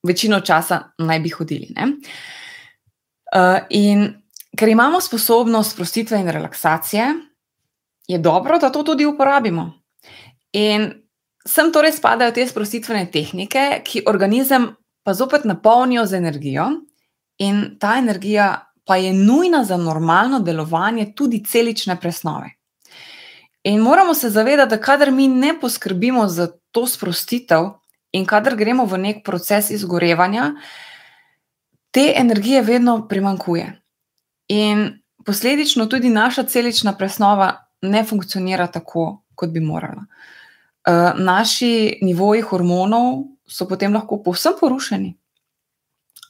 [0.06, 1.74] večino časa naj bi hodili.
[1.80, 4.06] Uh, in
[4.58, 7.13] ker imamo sposobnost sprostitve in relaksacije,
[8.08, 9.72] je dobro, da to tudi uporabimo.
[10.54, 10.91] In
[11.50, 14.70] sem torej spadajo te sprostitvene tehnike, ki organizem
[15.04, 16.70] pa zopet napolnijo z energijo,
[17.40, 22.50] in ta energija pa je nujna za normalno delovanje tudi celične presnove.
[23.64, 27.70] In moramo se zavedati, da kadar mi ne poskrbimo za to sprostitev
[28.12, 30.54] in kadar gremo v nek proces izgorevanja,
[31.92, 33.82] te energije vedno primankuje.
[34.48, 40.06] In posledično tudi naša celična presnova ne funkcionira tako, kot bi morala.
[40.89, 45.13] Uh, naši nivoji hormonov so potem lahko povsem porušeni.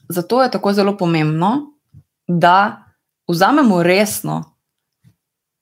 [0.10, 1.80] Zato je tako zelo pomembno,
[2.28, 2.84] da
[3.28, 4.44] vzamemo resno,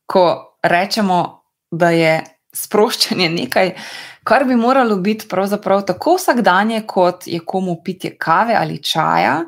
[0.06, 3.76] ko rečemo, da je sproščanje nekaj,
[4.24, 9.44] kar bi moralo biti pravzaprav tako vsakdanje, kot je komu pitje kave ali čaja,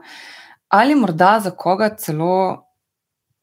[0.67, 2.65] ali morda za koga celo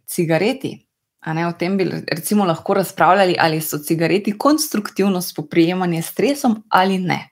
[0.07, 0.86] cigareti.
[1.27, 6.99] Ne, o tem bi recimo lahko razpravljali, ali so cigareti konstruktivno spoprijemanje s stresom ali
[6.99, 7.29] ne.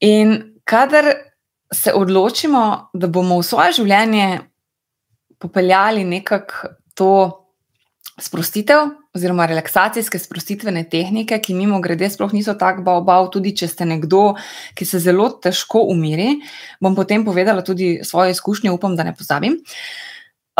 [0.00, 1.04] In kadar
[1.72, 4.40] se odločimo, da bomo v svoje življenje
[5.38, 7.12] popeljali nekako to
[8.20, 13.88] sprostitev, oziroma relaksacijske sprostitvene tehnike, ki mimo grede sploh niso tako bav, tudi če ste
[13.88, 14.34] nekdo,
[14.76, 16.36] ki se zelo težko umiri.
[16.80, 19.58] Bom potem povedala tudi svoje izkušnje, upam, da ne pozabim.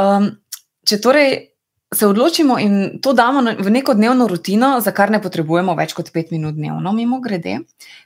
[0.00, 0.32] Um,
[0.88, 1.52] če torej
[1.92, 6.08] se odločimo in to damo v neko dnevno rutino, za kar ne potrebujemo več kot
[6.12, 7.58] pet minut dnevno, mimo grede,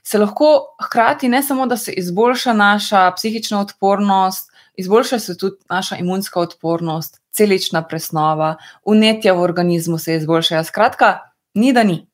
[0.03, 5.97] se lahko hkrati ne samo, da se izboljša naša psihična odpornost, izboljša se tudi naša
[6.03, 10.63] imunska odpornost, celična presnova, unetja v organizmu se izboljšajo.
[10.63, 11.19] Skratka,
[11.53, 12.07] ni da ni.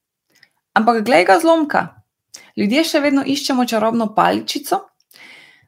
[0.73, 1.87] Ampak glej ga zlomka.
[2.57, 4.83] Ljudje še vedno iščemo čarobno paličico,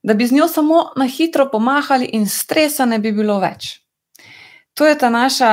[0.03, 3.84] da bi z njo samo na hitro pomahali in stresa ne bi bilo več.
[4.75, 5.51] To je ta naša,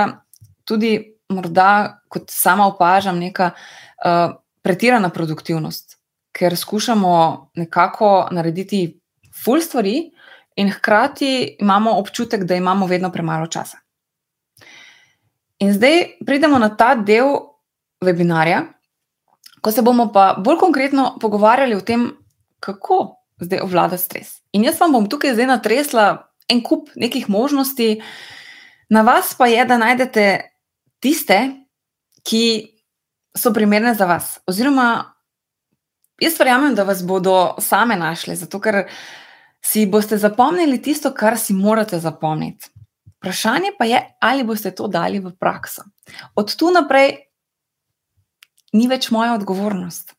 [0.64, 5.96] tudi morda, kot sama opažam, neka uh, pretirana produktivnost,
[6.34, 7.14] ker skušamo
[7.56, 9.00] nekako narediti
[9.44, 10.10] ful stvari,
[10.56, 13.78] in hkrati imamo občutek, da imamo vedno premalo časa.
[15.58, 17.36] In zdaj pridemo na ta del
[18.04, 18.64] webinarja,
[19.60, 22.10] ko se bomo pa bolj konkretno pogovarjali o tem,
[22.60, 24.40] kako zdaj obvladati stres.
[24.52, 26.06] In jaz vam bom tukaj zdaj natresla
[26.50, 28.02] en kup nekih možnosti,
[28.92, 30.26] na vas pa je, da najdete
[31.00, 31.38] tiste,
[32.28, 32.44] ki
[33.36, 34.36] so primerne za vas.
[34.46, 35.14] Oziroma,
[36.20, 38.84] jaz verjamem, da vas bodo same našle, zato ker
[39.64, 42.68] si boste zapomnili tisto, kar si morate zapomniti.
[43.16, 45.86] Vprašanje pa je, ali boste to dali v prakso.
[46.36, 47.14] Od tu naprej
[48.76, 50.12] ni več moja odgovornost.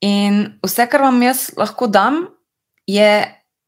[0.00, 2.24] In vse, kar vam jaz lahko dam,
[2.88, 3.10] je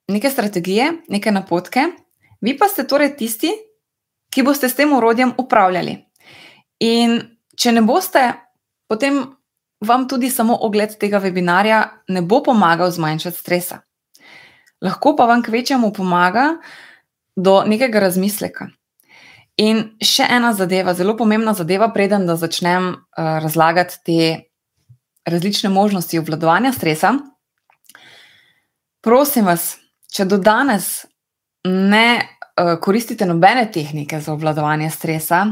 [0.09, 1.93] neke strategije, neke napotke,
[2.41, 3.53] vi pa ste torej tisti,
[4.33, 5.97] ki boste s tem urodjem upravljali.
[6.83, 7.19] In
[7.59, 8.25] če ne boste,
[8.89, 9.23] potem
[9.87, 13.83] vam tudi samo ogled tega webinarja ne bo pomagal zmanjšati stresa.
[14.83, 16.57] Lahko pa vam kvečemu pomaga
[17.37, 18.69] do nekega razmisleka.
[19.61, 24.19] In še ena zadeva, zelo pomembna zadeva, preden da začnem uh, razlagati te
[25.29, 27.13] različne možnosti obvladovanja stresa.
[29.03, 29.77] Prosim vas,
[30.15, 31.05] če do danes
[31.69, 35.47] ne uh, koristite nobene tehnike za obvladovanje stresa,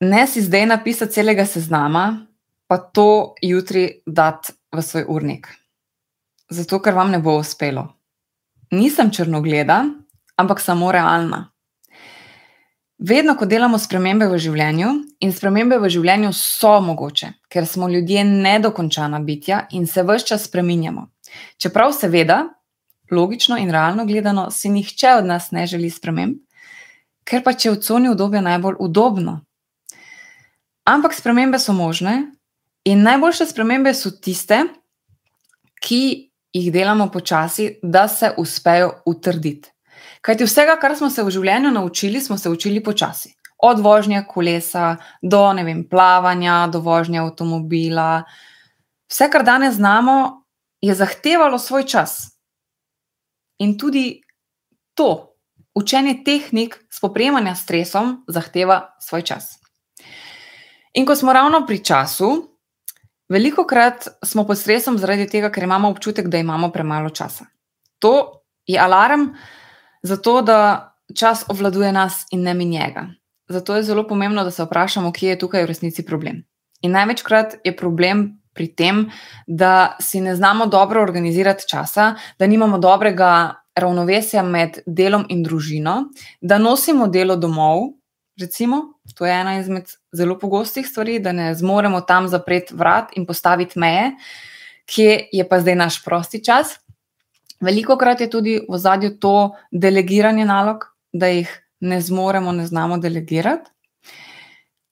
[0.00, 2.26] ne si zdaj napisati celega seznama,
[2.66, 5.48] pa to jutri dati v svoj urnik.
[6.50, 7.88] Zato, ker vam ne bo uspelo.
[8.70, 9.84] Nisem črnogleda,
[10.36, 11.46] ampak samo realna.
[12.98, 18.22] Vedno, ko delamo spremembe v življenju, in spremembe v življenju so mogoče, ker smo ljudje
[18.24, 21.04] nedokončana bitja in se vse čas spreminjamo.
[21.60, 22.38] Čeprav, seveda,
[23.10, 26.38] logično in realno gledano, si nihče od nas ne želi sprememb,
[27.24, 29.40] ker pa če v coni obdobja najbolj udobno.
[30.86, 32.32] Ampak spremembe so možne
[32.84, 34.62] in najboljše spremembe so tiste,
[35.82, 39.70] ki jih delamo počasi, da se uspejo utrditi.
[40.20, 43.34] Kajti vsega, kar smo se v življenju naučili, smo se učili počasi.
[43.62, 48.24] Od vožnje kolesa do vem, plavanja, do vožnje avtomobila.
[49.10, 50.42] Vse, kar danes znamo,
[50.80, 52.35] je zahtevalo svoj čas.
[53.58, 54.20] In tudi
[54.94, 55.36] to,
[55.74, 59.58] učenje tehnik spoprijemanja s stresom, zahteva svoj čas.
[60.94, 62.30] In ko smo ravno pri času,
[63.28, 67.46] veliko krat smo pod stresom zaradi tega, ker imamo občutek, da imamo premalo časa.
[67.98, 69.30] To je alarm,
[70.06, 73.08] Zato, da čas obvladuje nas in ne mi njega.
[73.48, 76.44] Zato je zelo pomembno, da se vprašamo, kje je tukaj v resnici problem.
[76.80, 79.04] In največkrat je problem pri tem,
[79.46, 85.96] da si ne znamo dobro organizirati časa, da nimamo dobrega ravnovesja med delom in družino,
[86.40, 87.92] da nosimo delo domov.
[88.40, 93.24] Recimo, to je ena izmed zelo pogostih stvari, da ne zmoremo tam zapreti vrat in
[93.26, 94.10] postaviti meje,
[94.86, 96.76] kje je pa zdaj naš prosti čas.
[97.60, 101.48] Veliko krat je tudi v zadju to delegiranje nalog, da jih
[101.80, 103.70] ne zmoremo, ne znamo delegirati,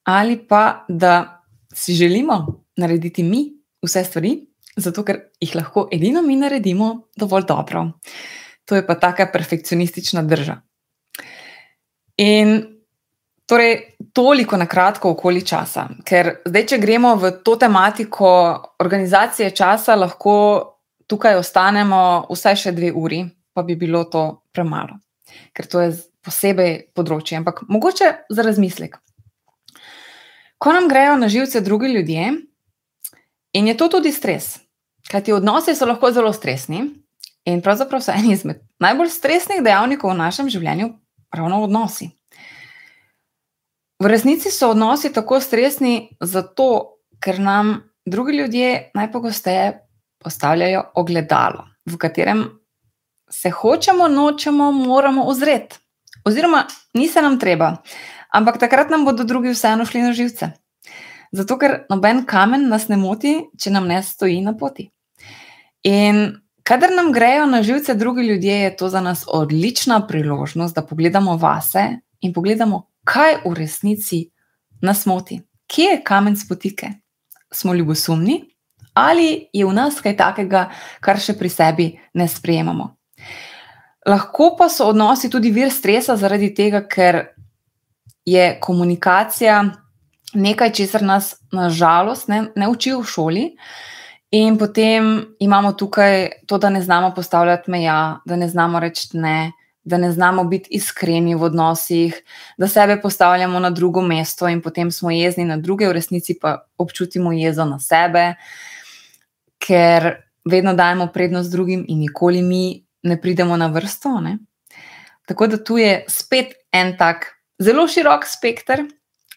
[0.03, 3.54] ali pa da si želimo narediti mi
[3.85, 4.35] vse stvari,
[4.77, 7.85] zato ker jih lahko edino mi naredimo dovolj dobro.
[8.65, 10.57] To je pa taka perfekcionistična drža.
[12.17, 12.55] In
[13.45, 18.29] torej, toliko na kratko okoli časa, ker zdaj, če gremo v to tematiko
[18.79, 20.35] organizacije časa, lahko
[21.07, 23.21] tukaj ostanemo vsaj še dve uri,
[23.53, 24.97] pa bi bilo to premalo,
[25.53, 25.91] ker to je
[26.25, 27.37] posebej področje.
[27.37, 28.97] Ampak mogoče za razmislek.
[30.57, 32.31] Ko nam grejo na živce drugi ljudje,
[33.55, 34.59] in je to tudi stres,
[35.11, 36.83] kajti odnosi so lahko zelo stresni,
[37.45, 40.91] in pravzaprav so eni izmed najbolj stresnih dejavnikov v našem življenju
[41.35, 42.09] ravno odnosi.
[44.01, 49.71] V resnici so odnosi tako stresni zato, ker nam drugi ljudje najpogosteje
[50.19, 52.43] postavljajo ogledalo, v katerem
[53.31, 55.79] se hočemo, nočemo, moramo ozreti.
[56.25, 57.75] Oziroma, ni se nam treba,
[58.33, 60.51] ampak takrat nam bodo drugi vseeno šli na živce.
[61.35, 64.87] Zato, ker noben kamen nas ne moti, če nam ne stoji na poti.
[65.83, 66.21] In
[66.63, 71.35] kadar nam grejo na živce drugi ljudje, je to za nas odlična priložnost, da pogledamo
[71.37, 71.85] vase
[72.21, 74.21] in pogledamo, kaj v resnici
[74.81, 75.41] nas moti.
[75.67, 76.93] Kje je kamen spotike?
[77.51, 78.41] Smo ljubosumni,
[78.93, 80.69] ali je v nas kaj takega,
[81.01, 82.89] kar še pri sebi ne sprejemamo.
[84.07, 87.25] Lahko pa so odnosi tudi vir stresa, zaradi tega, ker
[88.25, 89.63] je komunikacija
[90.35, 93.45] nekaj, česar nas nažalost ne, ne učijo v šoli.
[94.31, 99.51] In potem imamo tukaj to, da ne znamo postavljati meja, da ne znamo reči ne,
[99.83, 102.23] da ne znamo biti iskreni v odnosih,
[102.57, 106.65] da sebe postavljamo na drugo mesto in potem smo jezni na druge, v resnici pa
[106.77, 108.33] občutimo jezo na sebe.
[109.61, 110.15] Ker
[110.45, 114.19] vedno dajemo prednost drugim in nikoli mi ne pridemo na vrsto.
[114.21, 114.37] Ne?
[115.25, 117.25] Tako da tu je spet en tak
[117.61, 118.83] zelo širok spekter,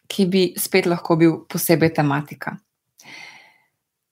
[0.09, 2.57] ki bi spet lahko bil posebej tematika.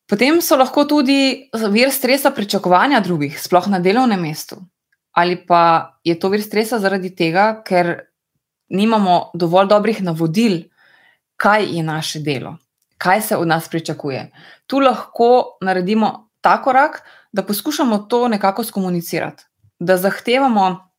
[0.07, 4.61] Potem so lahko tudi vir stresa pričakovanja drugih, sploh na delovnem mestu.
[5.17, 8.07] Ali pa je to vir stresa zaradi tega, ker
[8.69, 10.61] nimamo dovolj dobrih navodil,
[11.41, 12.59] kaj je naše delo
[12.99, 14.31] kaj se od nas pričakuje.
[14.67, 19.45] Tu lahko naredimo ta korak, da poskušamo to nekako skomunicirati,
[19.79, 20.91] da zahtevamo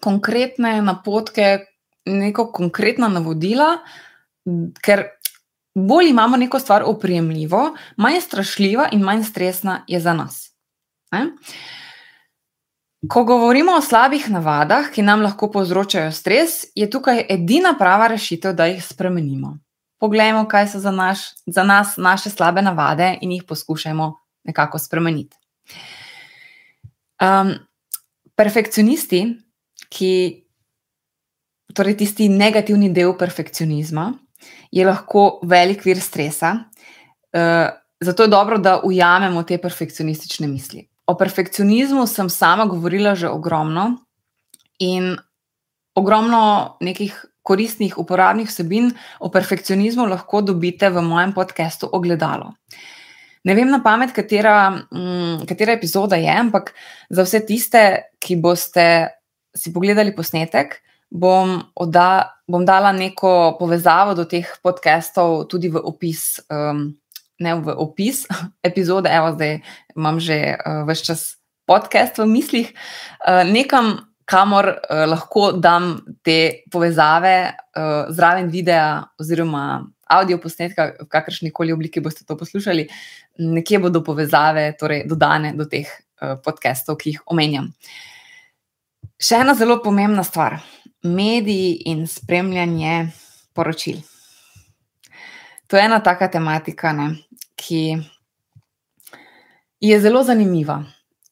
[0.00, 1.58] konkretne napotke,
[2.06, 3.78] neko konkretna navodila,
[4.82, 5.04] ker
[5.74, 10.50] bolj imamo neko stvar oprijemljivo, manj strašljiva in manj stresna je za nas.
[11.12, 11.26] Ne?
[13.08, 18.54] Ko govorimo o slabih navadah, ki nam lahko povzročajo stres, je tukaj edina prava rešitev,
[18.54, 19.56] da jih spremenimo.
[19.98, 24.12] Poglejmo, kaj so za, naš, za nas naše slabe navade in jih poskušajmo
[24.44, 25.36] nekako spremeniti.
[27.22, 27.54] Um,
[28.36, 29.24] perfekcionisti,
[29.88, 30.12] ki,
[31.74, 34.12] torej tisti negativni del perfekcionizma,
[34.72, 36.52] je lahko velik vir stresa.
[37.32, 37.68] Uh,
[38.00, 40.86] zato je dobro, da ujamemo te perfekcionistične misli.
[41.06, 44.04] O perfekcionizmu sem sama govorila že ogromno
[44.78, 45.16] in
[45.94, 52.52] ogromno nekih koristnih, uporabnih vsebin o perfekcionizmu lahko dobite v mojem podkastu Ogledalo.
[53.44, 56.70] Ne vem na pamet, katera, mm, katera epizoda je, ampak
[57.10, 57.82] za vse tiste,
[58.22, 58.86] ki boste
[59.54, 60.78] si pogledali posnetek,
[61.10, 66.42] bom, oda, bom dala neko povezavo do teh podkastov tudi v opis.
[66.52, 66.92] Um,
[67.42, 68.22] Ne v opis
[68.68, 69.64] epizode, evo, zdaj
[69.96, 71.22] imam že uh, vse čas
[71.66, 73.98] podcast v mislih, uh, nekam,
[74.28, 81.74] kamor uh, lahko dam te povezave uh, zraven videa oziroma audio posnetka, v kakršni koli
[81.74, 82.86] obliki boste to poslušali,
[83.42, 87.72] nekje bodo povezave torej, dodane do teh uh, podcastov, ki jih omenjam.
[89.18, 90.60] Še ena zelo pomembna stvar
[91.02, 93.08] mediji in spremljanje
[93.52, 93.96] poročil.
[95.66, 97.14] To je ena taka tematika, ne,
[97.56, 97.98] ki
[99.80, 100.82] je zelo zanimiva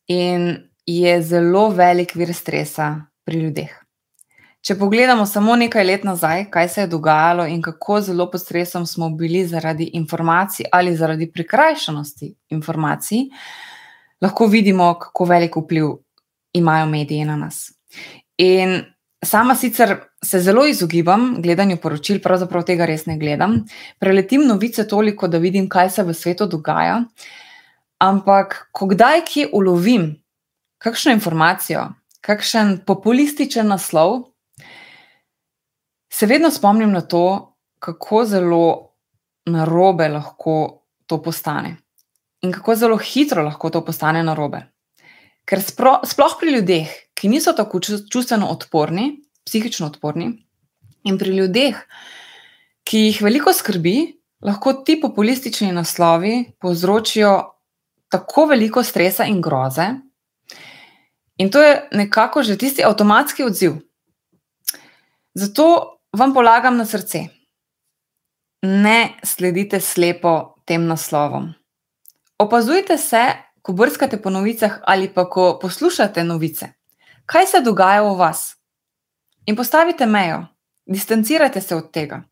[0.06, 0.56] in
[0.86, 2.94] je zelo velik vir stresa
[3.24, 3.74] pri ljudeh.
[4.60, 8.86] Če pogledamo samo nekaj let nazaj, kaj se je dogajalo in kako zelo pod stresom
[8.86, 13.28] smo bili zaradi informacij ali zaradi prikrajšanosti informacij,
[14.20, 15.94] lahko vidimo, kako velik vpliv
[16.52, 17.70] imajo mediji na nas.
[18.36, 18.82] In
[19.24, 23.58] Sama sicer se zelo izogibam gledanju poročil, pravzaprav tega res ne gledam.
[24.00, 27.02] Preletim novice toliko, da vidim, kaj se v svetu dogaja.
[28.00, 30.14] Ampak, ko kdaj kje ulovim
[30.80, 31.84] kakšno informacijo,
[32.24, 34.30] kakšen populističen naslov,
[36.12, 38.64] se vedno spomnim na to, kako zelo
[39.46, 40.56] narobe lahko
[41.06, 41.76] to postane.
[42.40, 44.62] In kako zelo hitro lahko to postane narobe.
[45.44, 46.88] Ker sploh pri ljudeh,
[47.20, 50.30] ki niso tako čustveno odporni, psihično odporni,
[51.04, 51.76] in pri ljudeh,
[52.84, 53.96] ki jih veliko skrbi,
[54.40, 57.34] lahko ti populistični naslovi povzročijo
[58.08, 59.90] tako veliko stresa in groze.
[61.36, 63.76] In to je nekako že tisti avtomatski odziv.
[65.34, 67.26] Zato vam polagam na srce,
[68.62, 71.52] ne sledite slepo tem naslovom.
[72.38, 73.24] Opazujte se,
[73.62, 76.79] ko brskate po novicah ali pa ko poslušate novice
[77.30, 78.56] kaj se dogaja v vas.
[79.46, 80.42] In postavite mejo,
[80.86, 82.22] distancirajte se od tega.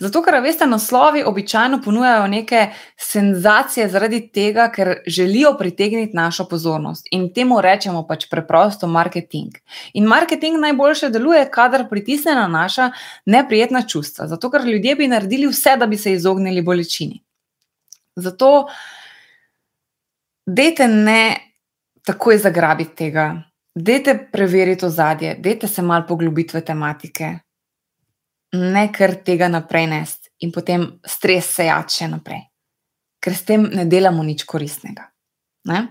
[0.00, 2.62] Zato, ker veste, naslovi običajno ponujajo neke
[2.98, 7.06] senzacije, zaradi tega, ker želijo pritegniti našo pozornost.
[7.12, 9.60] In temu rečemo pač preprosto marketing.
[9.94, 12.90] In marketing najboljše deluje, kadar pritisne na naša
[13.26, 14.26] neprijetna čustva.
[14.26, 17.20] Zato, ker ljudje bi naredili vse, da bi se izognili bolečini.
[18.16, 18.66] Zato,
[20.46, 21.36] dejte ne
[22.04, 23.28] takoj zagrabiti tega,
[23.80, 27.28] Dajte preveriti ozadje, dajte se malo poglobiti v tematike,
[28.52, 32.42] ne kar tega naprej nest in potem stres se jače naprej,
[33.22, 35.06] ker s tem ne delamo nič koristnega.
[35.70, 35.86] Ne?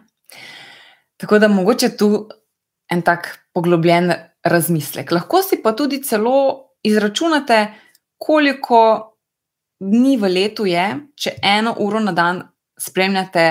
[1.18, 2.28] Tako da mogoče tu
[2.92, 4.12] en tak poglobljen
[4.44, 5.12] razmislek.
[5.12, 7.60] Lahko si pa tudi celo izračunate,
[8.18, 8.82] koliko
[9.80, 10.86] dni v letu je,
[11.16, 12.44] če eno uro na dan
[12.80, 13.46] spremljate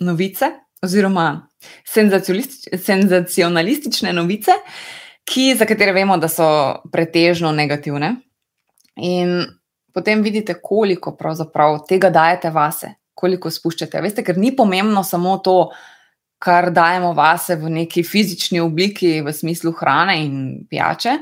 [0.00, 0.50] novice
[0.82, 1.49] oziroma
[2.76, 4.52] senzacionalistične novice,
[5.24, 8.16] ki, za katere vemo, da so pretežno negativne.
[8.96, 9.44] In
[9.94, 14.00] potem vidite, koliko pravzaprav tega dajete vase, koliko spuščate.
[14.02, 15.70] Veste, ker ni pomembno samo to,
[16.40, 20.36] kar dajemo vase v neki fizični obliki, v smislu hrane in
[20.70, 21.18] pijače,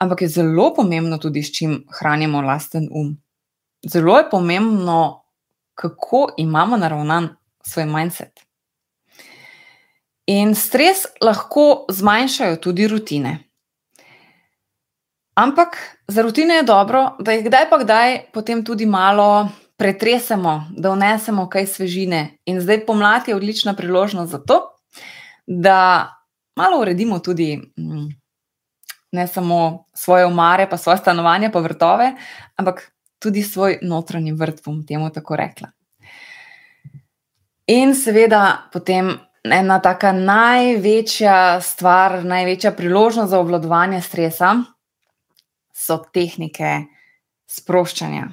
[0.00, 3.12] ampak je zelo pomembno tudi, s čim hranimo lasten um.
[3.84, 5.24] Zelo je pomembno,
[5.74, 7.28] kako imamo naravnan
[7.66, 8.43] svoj mindset.
[10.26, 13.38] In stres lahko zmanjšajo tudi rutine.
[15.34, 15.76] Ampak
[16.08, 21.48] za rutine je dobro, da jih kdaj pa kdaj potem tudi malo pretresemo, da vnesemo
[21.50, 22.38] kaj svežine.
[22.46, 24.60] In zdaj pomlad je odlična priložnost za to,
[25.46, 26.08] da
[26.56, 28.08] malo uredimo tudi mm,
[29.12, 32.12] ne samo svoje omare, pa svoje stanovanje, pa vrtove,
[32.56, 35.68] ampak tudi svoj notranji vrt, bom temu tako rekla.
[37.66, 39.18] In seveda potem
[39.52, 44.54] ena taka največja stvar, največja priložnost za obvladovanje stresa
[45.76, 46.84] so tehnike
[47.50, 48.28] sproščanja.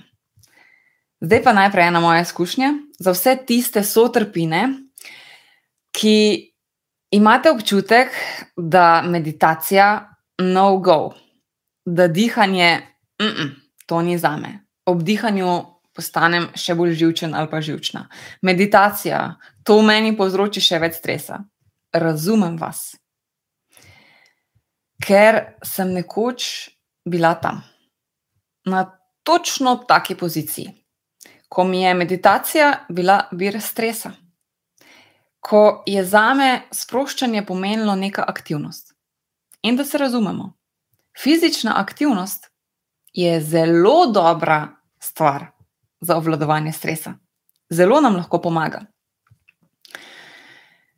[1.22, 4.68] Zdaj pa najprej ena moja izkušnja za vse tiste sotrpine,
[5.91, 6.16] ki
[7.12, 8.16] imate občutek,
[8.57, 11.14] da meditacija no go,
[11.86, 12.82] da dihanje,
[13.22, 13.49] mm -mm,
[13.86, 14.59] to ni za me.
[14.86, 18.07] Ob dihanju postanem še bolj živčen ali pa živčna.
[18.41, 21.41] Meditacija, to meni povzroči še več stresa.
[21.93, 22.95] Razumem vas.
[25.01, 26.70] Ker sem nekoč
[27.05, 27.64] bila tam,
[28.66, 28.86] na
[29.24, 30.70] točno taki poziciji,
[31.49, 34.14] ko mi je meditacija bila vir stresa
[35.41, 38.93] ko je za me sproščanje pomenilo neka aktivnost.
[39.62, 40.53] In da se razumemo,
[41.20, 42.47] fizična aktivnost
[43.14, 44.68] je zelo dobra
[44.99, 45.45] stvar
[46.01, 47.14] za obvladovanje stresa,
[47.70, 48.86] zelo nam lahko pomaga.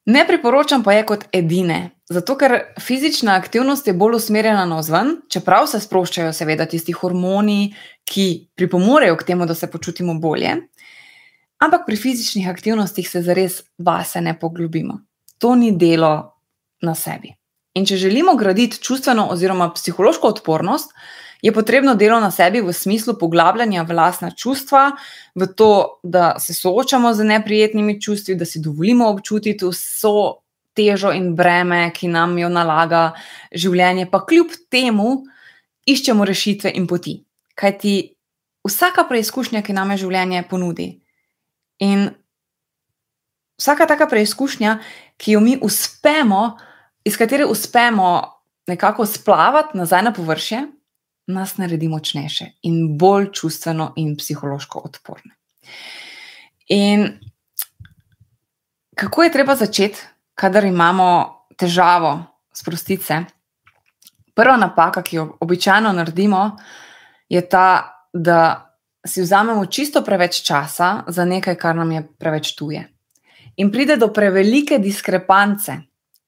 [0.06, 5.16] Ne priporočam pa je kot edine, zato ker fizična aktivnost je bolj usmerjena na vzven,
[5.32, 7.72] čeprav se sproščajo, seveda, tisti hormoni,
[8.04, 8.26] ki
[8.60, 10.58] pripomorejo k temu, da se počutimo bolje.
[11.64, 15.00] Ampak pri fizičnih aktivnostih se zares vase ne poglobimo.
[15.40, 16.12] To ni delo
[16.84, 17.32] na sebi.
[17.80, 20.92] In če želimo graditi čustveno oziroma psihološko odpornost,
[21.44, 24.96] je potrebno delo na sebi v smislu poglabljanja v lastna čustva,
[25.36, 30.40] v to, da se soočamo z neprijetnimi čustvi, da si dovolimo občutiti vso
[30.74, 33.12] težo in breme, ki nam jo nalaga
[33.52, 35.28] življenje, pa kljub temu
[35.86, 37.20] iščemo rešitve in poti.
[37.60, 37.96] Kaj ti
[38.66, 41.04] vsaka preizkušnja, ki nam je življenje ponudi,
[41.84, 42.10] In
[43.58, 44.78] vsaka taka preizkušnja,
[45.18, 46.58] ki jo mi uspemo,
[47.04, 48.22] iz katere uspemo
[48.68, 50.62] nekako splavati nazaj na površje,
[51.28, 55.36] nas naredi močnejše in bolj čustveno in psihološko odporne.
[56.68, 57.20] In
[58.96, 60.00] kako je treba začeti,
[60.36, 61.08] kadar imamo
[61.58, 62.20] težavo
[62.54, 63.24] sprostice?
[64.34, 66.58] Prva napaka, ki jo običajno naredimo,
[67.30, 67.68] je ta,
[68.14, 68.70] da
[69.06, 72.84] si vzamemo čisto preveč časa za nekaj, kar nam je preveč tuje.
[73.56, 75.76] In pride do prevelike diskrepance,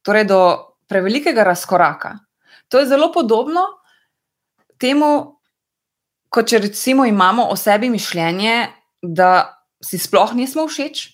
[0.02, 0.39] torej do
[0.88, 2.14] prevelikega razkoraka.
[2.70, 3.66] To je zelo podobno
[4.82, 5.39] temu,
[6.30, 8.55] kot če recimo imamo o sebi mišljenje,
[9.01, 9.30] da
[9.84, 11.11] si sploh nismo všeč.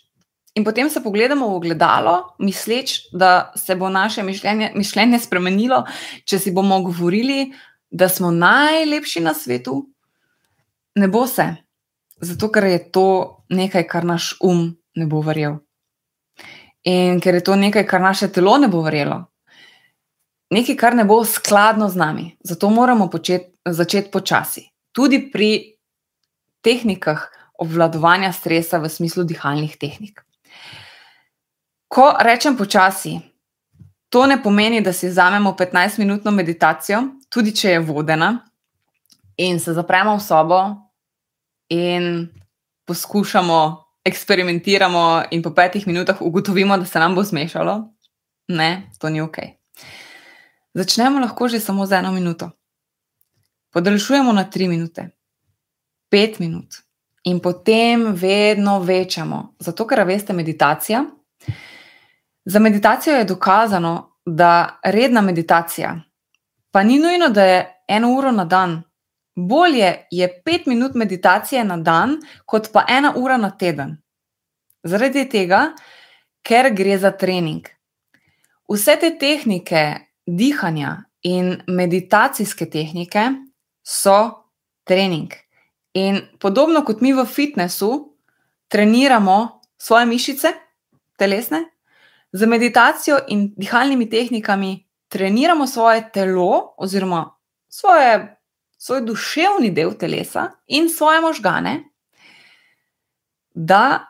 [0.56, 5.86] In potem se pogledamo v ogledalo, misleč, da se bo naše mišljenje, mišljenje spremenilo,
[6.28, 7.54] če si bomo govorili,
[7.92, 9.78] da smo najlepši na svetu,
[10.96, 11.46] ne bo se,
[12.20, 13.08] zato ker je to
[13.50, 15.60] nekaj, kar naš um ne bo verjel.
[16.84, 19.22] In ker je to nekaj, kar naše telo ne bo verjelo,
[20.52, 22.26] nekaj, kar ne bo skladno z nami.
[22.44, 24.68] Zato moramo počet, začeti počasi.
[24.92, 25.78] Tudi pri
[26.62, 27.30] tehnikah
[27.62, 30.22] obvladovanja stresa, v smislu dihalnih tehnik.
[31.88, 33.20] Ko rečem počasi,
[34.10, 38.32] to ne pomeni, da si vzamemo 15-minutno meditacijo, tudi če je vodena,
[39.38, 40.60] in se zapremo v sobo
[41.70, 42.28] in
[42.86, 43.60] poskušamo,
[44.04, 47.94] eksperimentiramo, in po petih minutah ugotovimo, da se nam bo zmešalo.
[48.48, 49.38] Ne, to ni ok.
[50.74, 52.50] Začnemo lahko že samo z eno minuto.
[53.72, 55.10] Podaljšujemo na tri minute,
[56.10, 56.76] pet minut,
[57.24, 59.56] in potem vedno večamo.
[59.60, 61.06] Zato, ker veste, meditacija.
[62.46, 66.02] Za meditacijo je dokazano, da redna meditacija,
[66.72, 68.82] pa ni nujno, da je eno uro na dan,
[69.36, 73.98] Bolje je pet minut meditacije na dan, kot pa ena ura na teden.
[74.84, 75.72] Zaradi tega,
[76.44, 77.68] ker gre za trening.
[78.72, 79.84] Vse te tehnike
[80.28, 83.30] dihanja in meditacijske tehnike
[83.84, 84.44] so
[84.84, 85.34] trening.
[85.94, 88.18] In podobno kot mi v fitnessu
[88.68, 90.54] treniramo svoje mišice,
[91.18, 91.66] telesne,
[92.32, 97.36] z meditacijo in dihalnimi tehnikami treniramo svoje telo oziroma
[97.68, 98.38] svoje
[98.78, 101.84] svoj duševni del telesa in svoje možgane,
[103.54, 104.08] da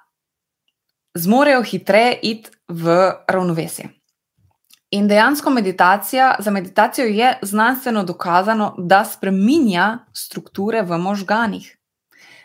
[1.14, 3.90] zmorejo hitreje iti v ravnovesje.
[4.92, 11.78] In dejansko meditacija, za meditacijo je znanstveno dokazano, da spremenja strukture v možganih,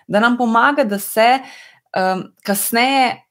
[0.06, 3.22] da nam pomaga, da se um, kasneje,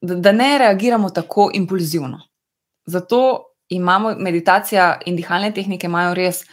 [0.00, 2.20] da, da ne reagiramo tako impulzivno.
[2.86, 6.48] Zato imamo meditacija in dihalne tehnike, imajo res uh,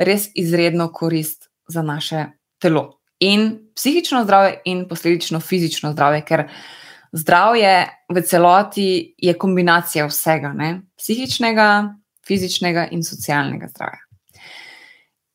[0.00, 2.24] res izredno korist za naše
[2.58, 3.00] telo.
[3.20, 6.46] In psihično zdravje, in posledično fizično zdravje, ker
[7.12, 10.82] zdravje v celoti je kombinacija vsega, ne?
[10.98, 11.94] psihičnega,
[12.26, 14.02] fizičnega in socialnega zdravja.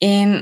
[0.05, 0.37] In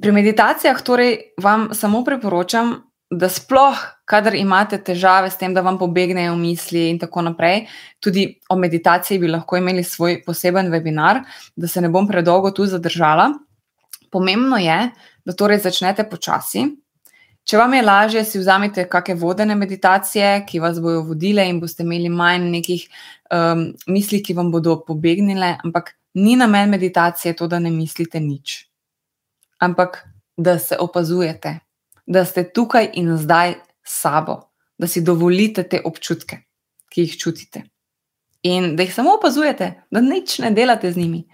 [0.00, 2.76] pri meditacijah, torej, vam samo priporočam,
[3.10, 7.64] da sploh, kadar imate težave s tem, da vam pobegnejo misli in tako naprej,
[7.98, 11.24] tudi o meditaciji bi lahko imeli svoj poseben webinar,
[11.56, 13.32] da se ne bom predolgo tu zadržala.
[14.10, 14.78] Pomembno je,
[15.26, 16.68] da torej začnete počasi
[17.48, 21.82] Če vam je lažje, si vzamite kakšne vodene meditacije, ki vas bodo vodile in boste
[21.82, 22.84] imeli manj nekih
[23.32, 25.56] um, misli, ki vam bodo pobegnile.
[25.64, 28.68] Ampak ni namen meditacije to, da ne mislite nič,
[29.58, 30.04] ampak
[30.36, 31.58] da se opazujete,
[32.06, 34.40] da ste tukaj in zdaj s sabo,
[34.78, 36.42] da si dovolite te občutke,
[36.88, 37.64] ki jih čutite.
[38.42, 41.28] In da jih samo opazujete, da nič ne delate z njimi.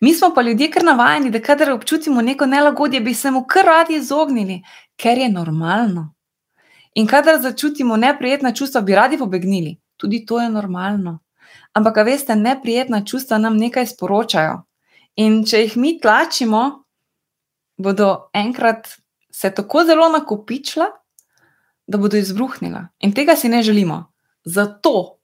[0.00, 3.64] Mi smo pa ljudje kar navajeni, da kadar občutimo neko nelagodje, bi se mu kar
[3.64, 4.62] radi izognili,
[4.96, 6.14] ker je normalno.
[6.94, 11.18] In kadar začutimo neprijetna čustva, bi radi pobegnili, tudi to je normalno.
[11.72, 14.62] Ampak, veste, neprijetna čustva nam nekaj sporočajo.
[15.16, 16.84] In če jih mi tlačimo,
[17.76, 18.88] bodo enkrat
[19.30, 20.86] se tako zelo nakopičila,
[21.86, 22.88] da bodo izbruhnila.
[22.98, 24.12] In tega si ne želimo.
[24.44, 25.17] Zato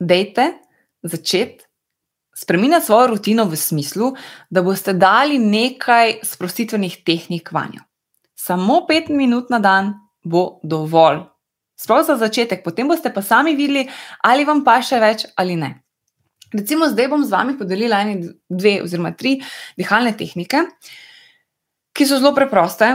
[0.00, 0.52] dejte
[1.02, 1.70] začeti
[2.40, 4.14] spremeniti svojo rutino v smislu,
[4.50, 7.84] da boste dali nekaj sprostitvenih tehnik vanjo.
[8.34, 9.94] Samo pet minut na dan
[10.24, 11.26] bo dovolj.
[11.76, 13.86] Sploh za začetek, potem boste pa sami videli,
[14.24, 15.74] ali vam pa še več ali ne.
[16.52, 19.38] Recimo, zdaj bom z vami podelila ene, dve oziroma tri
[19.78, 20.64] dihalne tehnike,
[21.94, 22.88] ki so zelo preproste,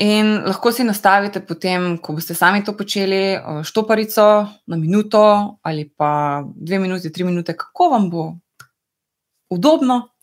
[0.00, 5.84] In lahko si nastavite, potem, ko boste sami to počeli, eh, štoparico na minuto ali
[5.88, 8.32] pa dve minuti, tri minute, kako vam bo
[9.52, 10.16] udobno.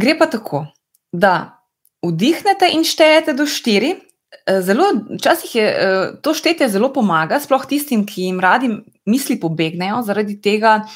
[0.00, 0.66] Gre pa tako,
[1.12, 1.60] da
[2.00, 4.00] vdihnete in štejete do štiri.
[4.46, 8.72] Eh, zelo, včasih je eh, to štetje zelo pomaga, sploh tistim, ki jim radi
[9.04, 10.86] misli pobegnejo, zaradi tega,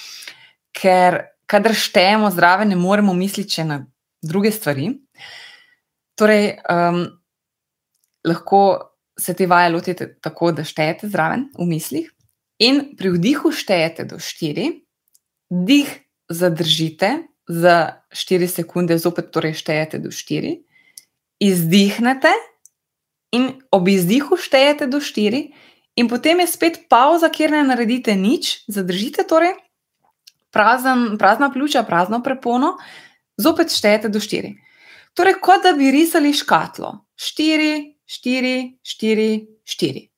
[0.73, 3.85] ker kadar štejemo zraven, ne moremo misliti na
[4.25, 4.95] druge stvari.
[6.17, 7.18] Torej, um,
[8.27, 12.11] lahko se te vaje lotite tako, da štejete zraven v mislih,
[12.59, 14.71] in pri vdihu štejete do štiri,
[15.51, 15.89] dih
[16.29, 17.11] zadržite
[17.49, 20.59] za štiri sekunde, zopet torej štejete do štiri,
[21.41, 22.31] izdihnete
[23.33, 25.49] in ob izdihu štejete do štiri,
[25.99, 29.57] in potem je spet pauza, kjer ne naredite nič, zadržite torej
[30.51, 32.77] prazen, prazna pljuča, prazno prepono,
[33.37, 34.55] zopet štejete do štiri.
[35.15, 36.93] Torej, kot da bi risali škatlo.
[37.19, 40.09] Štiri, 4, 4, 4.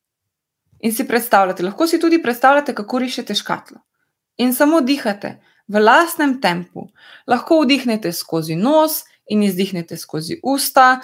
[0.81, 3.81] In si predstavljate, lahko si tudi predstavljate, kako rišete škatlo.
[4.39, 6.89] In samo dihate v lastnem tempu.
[7.27, 11.01] Lahko vdihnete skozi nos in izdihnete skozi usta.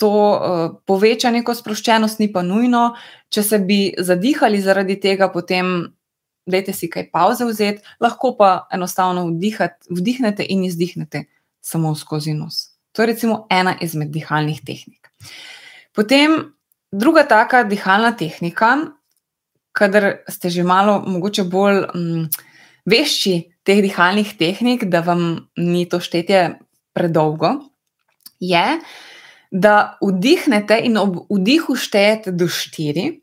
[0.00, 2.94] To uh, poveča neko sproščenost, ni pa nujno.
[3.28, 5.90] Če se bi zadihali zaradi tega, potem
[6.48, 11.26] dajte si kaj pauze vzeti, lahko pa enostavno vdihat, vdihnete in izdihnete
[11.60, 12.70] samo skozi nos.
[12.92, 15.10] To je recimo ena izmed dihalnih tehnik.
[15.96, 16.54] Potem
[16.92, 18.94] druga taka dihalna tehnika,
[19.72, 22.28] kadar ste že malo, mogoče bolj um,
[22.86, 23.34] vešči
[23.66, 26.58] teh dihalnih tehnik, da vam ni to štetje
[26.94, 27.70] predolgo,
[28.40, 28.80] je,
[29.50, 33.20] da vdihnete in ob vdihu štejete do štiri,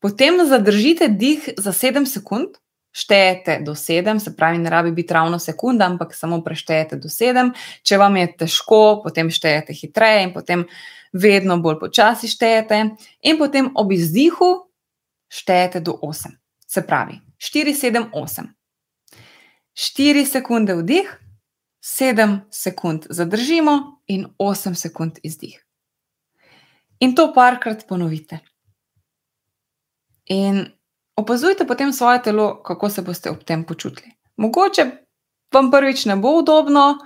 [0.00, 2.60] potem zadržite dih za sedem sekund.
[2.94, 7.50] Štejete do sedem, se pravi, ne rabi biti ravno sekunda, ampak samo preštejete do sedem.
[7.82, 10.62] Če vam je težko, potem štejete hitreje in potem
[11.14, 12.80] vedno bolj počasi štejete,
[13.22, 14.66] in potem ob izdihu
[15.30, 16.34] štejete do 8.
[16.66, 18.50] Se pravi, 4, 7, 8.
[19.74, 21.20] 4 sekunde vdih,
[21.82, 25.64] 7 sekund zadržimo in 8 sekund izdih.
[26.98, 28.38] In to parkrat ponovite.
[30.26, 30.66] In
[31.16, 34.10] opazujte potem svoje telo, kako se boste ob tem počutili.
[34.36, 34.90] Mogoče
[35.54, 36.98] vam prvič ne bo udobno,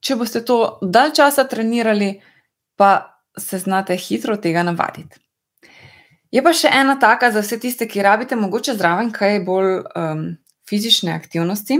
[0.00, 2.20] če boste to dalj časa trenirali,
[2.76, 5.20] pa se znate hitro tega navaditi.
[6.30, 10.24] Je pa še ena taka za vse tiste, ki rabite, mogoče zraven kaj bolj um,
[10.68, 11.78] fizične aktivnosti.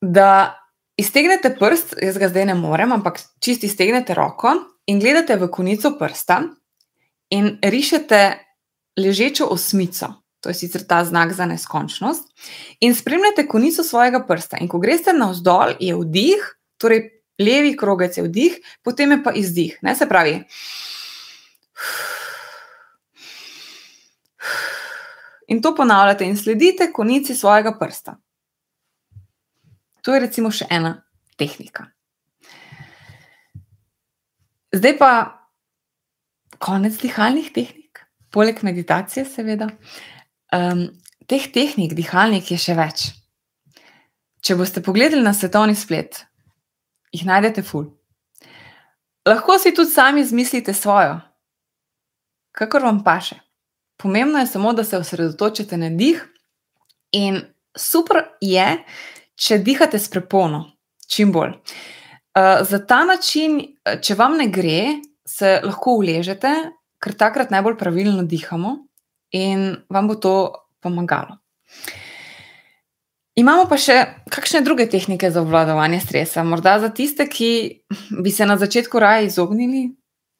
[0.00, 0.60] Da
[1.00, 4.54] iztegnete prst, jaz ga zdaj ne morem, ampak čisti iztegnete roko
[4.86, 6.42] in gledate v konico prsta
[7.34, 8.20] in rišete
[9.00, 10.14] ležečo osmico.
[10.40, 12.28] To je sicer ta znak za neskončnost.
[12.80, 14.56] In spremljate konico svojega prsta.
[14.60, 16.46] In ko greste navzdol, je vdih,
[16.80, 19.78] torej levi krogec je vdih, potem je pa izdih.
[19.82, 19.96] Ne?
[19.96, 20.36] Se pravi.
[25.50, 28.16] In to ponavljate in sledite konici svojega prsta.
[30.02, 30.94] To je recimo še ena
[31.36, 31.88] tehnika.
[34.72, 35.10] Zdaj pa
[36.62, 39.72] konec dihalnih tehnik, poleg meditacije, seveda.
[40.54, 40.86] Um,
[41.26, 43.08] teh tehnik, dihalnih je še več.
[44.40, 46.22] Če boste pogledali na svetovni splet,
[47.12, 47.90] jih najdete ful.
[49.28, 51.20] Lahko si tudi sami izmislite svojo,
[52.56, 53.40] kakor vam paše.
[54.00, 56.22] Pomembno je samo, da se osredotočite na dih,
[57.12, 57.40] in
[57.76, 58.66] super je,
[59.34, 60.64] če dihate s prepono,
[61.10, 61.56] čim bolj.
[62.30, 63.60] Uh, za ta način,
[64.02, 66.52] če vam ne gre se lahko uležete,
[67.00, 68.76] ker takrat najbolj pravilno dihamo
[69.36, 70.34] in vam bo to
[70.82, 71.38] pomagalo.
[73.40, 73.96] Imamo pa še
[74.28, 76.42] kakšne druge tehnike za obvladovanje stresa.
[76.44, 77.52] Morda za tiste, ki
[78.20, 79.86] bi se na začetku raje izognili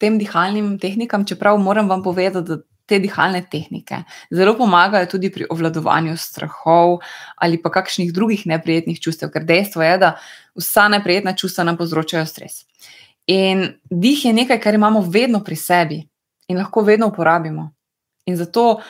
[0.01, 2.59] tem dihalnim tehnikam, čeprav moram vam povedati, da
[2.91, 4.03] te dihalne tehnike
[4.35, 6.97] zelo pomagajo tudi pri obvladovanju strahov
[7.39, 10.15] ali pa kakšnih drugih neprijetnih čustev, ker dejstvo je, da
[10.59, 12.65] vsa neprijetna čustva nam povzročajo stres.
[13.31, 16.01] In dih je nekaj, kar imamo vedno pri sebi
[16.51, 17.71] in lahko vedno uporabimo.
[18.27, 18.81] In zato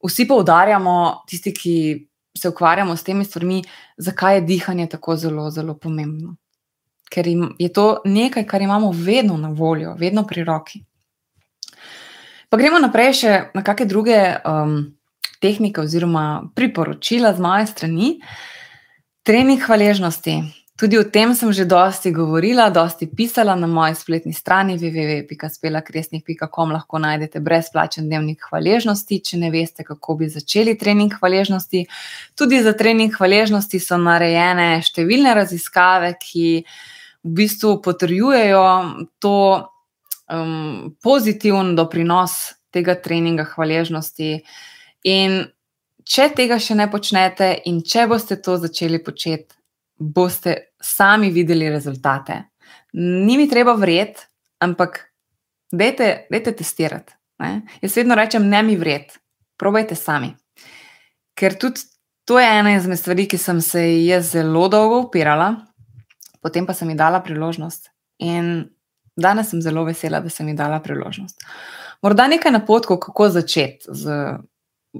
[0.00, 1.76] vsi poudarjamo, tisti, ki
[2.40, 3.62] se ukvarjamo s temi stvarmi,
[3.96, 6.36] zakaj je dihanje tako zelo, zelo pomembno.
[7.10, 7.26] Ker
[7.58, 10.84] je to nekaj, kar imamo vedno na voljo, vedno pri roki.
[12.48, 14.78] Pa gremo naprej še na kakšne druge um,
[15.42, 18.08] tehnike oziroma priporočila z moje strani.
[19.22, 20.40] Trening hvaležnosti.
[20.80, 26.72] Tudi o tem sem že dosti govorila, dosti pisala na moji spletni strani www.spelakresnik.com.
[26.72, 31.84] Lahko najdete brezplačen dnevnik hvaležnosti, če ne veste, kako bi začeli trening hvaležnosti.
[32.32, 38.64] Tudi za trening hvaležnosti so narejene številne raziskave, ki v bistvu potrjujejo
[39.20, 39.36] to
[40.32, 44.48] um, pozitiven doprinos tega treninga hvaležnosti.
[45.12, 45.44] In
[46.08, 49.59] če tega še ne počnete, in če boste to začeli početi,
[50.00, 52.42] boste sami videli rezultate.
[52.92, 54.20] Ni mi treba vreti,
[54.58, 55.12] ampak
[55.72, 57.12] dajte, dajte testirati.
[57.38, 57.60] Ne?
[57.82, 59.18] Jaz vedno rečem, ne mi vreti,
[59.60, 60.32] probajte sami.
[61.36, 61.84] Ker tudi
[62.24, 65.54] to je ena izmed stvari, ki sem se jaz zelo dolgo upirala,
[66.40, 67.90] potem pa sem ji dala priložnost.
[68.24, 68.70] In
[69.16, 71.44] danes sem zelo vesela, da sem ji dala priložnost.
[72.02, 74.36] Morda nekaj napotkov, kako začeti z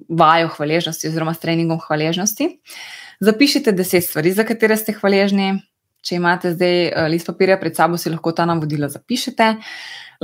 [0.09, 2.47] vajo hvaležnosti oziroma s treningom hvaležnosti.
[2.47, 5.59] Uh, Zapišite deset stvari, za katere ste hvaležni.
[6.01, 9.49] Če imate zdaj eh, list papirja pred sabo, si lahko ta navodila zapišete.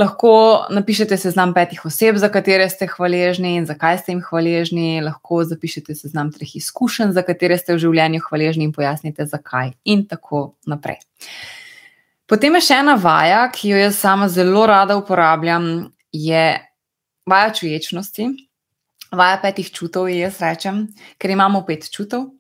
[0.01, 0.31] Lahko
[0.73, 5.03] napišete seznam petih oseb, za katere ste hvaležni in zakaj ste jim hvaležni.
[5.05, 10.07] Lahko zapišete seznam treh izkušenj, za katere ste v življenju hvaležni in pojasnite, zakaj, in
[10.09, 11.03] tako naprej.
[12.29, 16.47] Potem je še ena vaja, ki jo jaz sama zelo rada uporabljam, je
[17.29, 18.31] vaja čuječnosti.
[19.17, 20.87] Vaja petih čutov, jaz rečem,
[21.21, 22.33] ker imamo pet čutov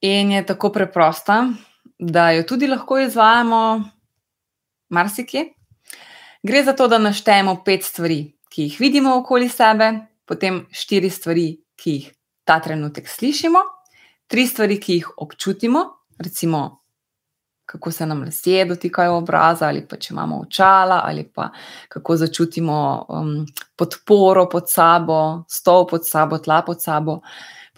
[0.00, 1.48] in je tako preprosta,
[1.98, 3.90] da jo tudi lahko izvajamo
[4.88, 5.44] marsikje.
[6.42, 9.92] Gre za to, da naštejemo pet stvari, ki jih vidimo okoli sebe,
[10.24, 11.46] potem štiri stvari,
[11.76, 12.10] ki jih
[12.44, 13.60] ta trenutek slišimo,
[14.26, 15.84] tri stvari, ki jih občutimo,
[16.18, 16.80] recimo.
[17.70, 21.52] Kako se nam lasje dotikajo obraza, ali pa če imamo očala, ali pa
[21.88, 22.78] kako začutimo
[23.08, 23.44] um,
[23.78, 27.20] podporo pod sabo, stol pod sabo, tla pod sabo.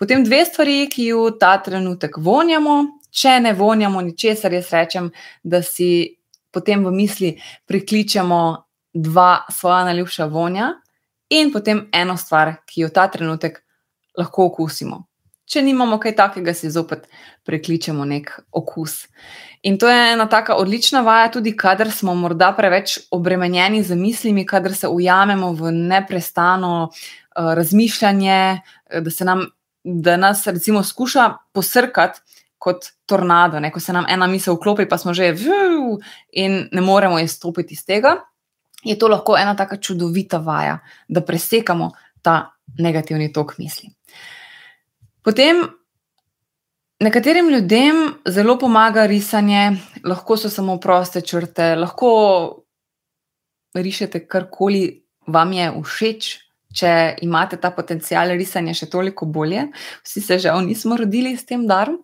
[0.03, 2.73] Potem dve stvari, ki jo ta trenutek vonjamo.
[3.15, 5.13] Če ne vonjamo ničesar, jaz rečem,
[5.47, 6.17] da si
[6.51, 7.31] potem v misli
[7.71, 8.39] prikličemo
[8.99, 10.73] dva svoja najljubša vonja
[11.31, 13.63] in potem eno stvar, ki jo ta trenutek
[14.19, 15.05] lahko okusimo.
[15.47, 17.07] Če nimamo kaj takega, si zopet
[17.47, 19.05] prekličemo nek okus.
[19.63, 24.49] In to je ena tako odlična vaja, tudi kadar smo morda preveč obremenjeni z mislimi,
[24.51, 28.39] kadar se ujamemo v neprestano uh, razmišljanje,
[28.99, 29.47] da se nam
[29.85, 32.21] da nas recimo skuša posrkati
[32.59, 33.73] kot tornado, ne?
[33.73, 35.99] ko se nam ena misel vklopi, pa smo že vju,
[36.33, 38.17] in ne moremo izstopiti iz tega,
[38.85, 40.79] je to lahko ena tako čudovita vaja,
[41.09, 41.91] da presekamo
[42.23, 43.91] ta negativni tok misli.
[45.23, 45.65] Potem
[47.03, 49.73] nekaterim ljudem zelo pomaga risanje,
[50.05, 52.13] lahko so samo proste črte, lahko
[53.75, 56.33] rišete karkoli vam je všeč,
[56.73, 56.93] če
[57.23, 59.67] imate ta potencial risanja, še toliko bolje.
[60.07, 62.01] Vsi se žal nismo rodili s tem darom.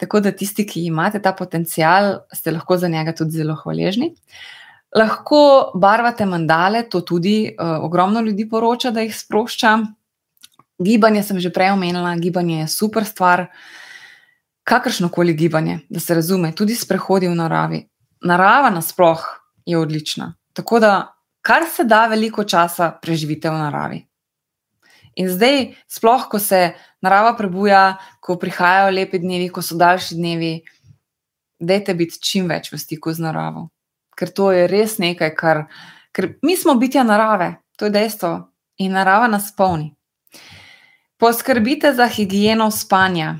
[0.00, 4.14] Tako da tisti, ki imate ta potencial, ste lahko za njega tudi zelo hvaležni.
[4.96, 9.76] Lahko barvate mandale, to tudi uh, ogromno ljudi poroča, da jih sprošča.
[10.80, 13.46] Gibanje sem že prej omenila, gibanje je super stvar.
[14.64, 17.80] Kakršno koli gibanje, da se razume, tudi sprehodi v naravi.
[18.24, 19.22] Narava nasploh
[19.66, 20.34] je odlična.
[20.52, 20.92] Tako da
[21.42, 24.00] kar se da veliko časa preživite v naravi.
[25.16, 26.72] In zdaj, sploh, ko se
[27.02, 30.52] narava prebuja, ko prihajajo lepi dnevi, ko so daljši dnevi,
[31.60, 33.68] dajte biti čim več v stiku z naravo.
[34.16, 35.64] Ker to je res nekaj, kar
[36.12, 38.32] ker mi smo bitja narave, to je dejstvo
[38.78, 39.94] in narava nas polni.
[41.20, 43.36] Poskrbite za higieno spanja.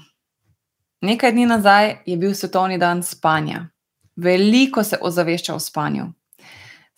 [1.01, 3.69] Nekaj dni nazaj je bil svetovni dan spanja.
[4.17, 6.11] Veliko se ozavešča o spanju.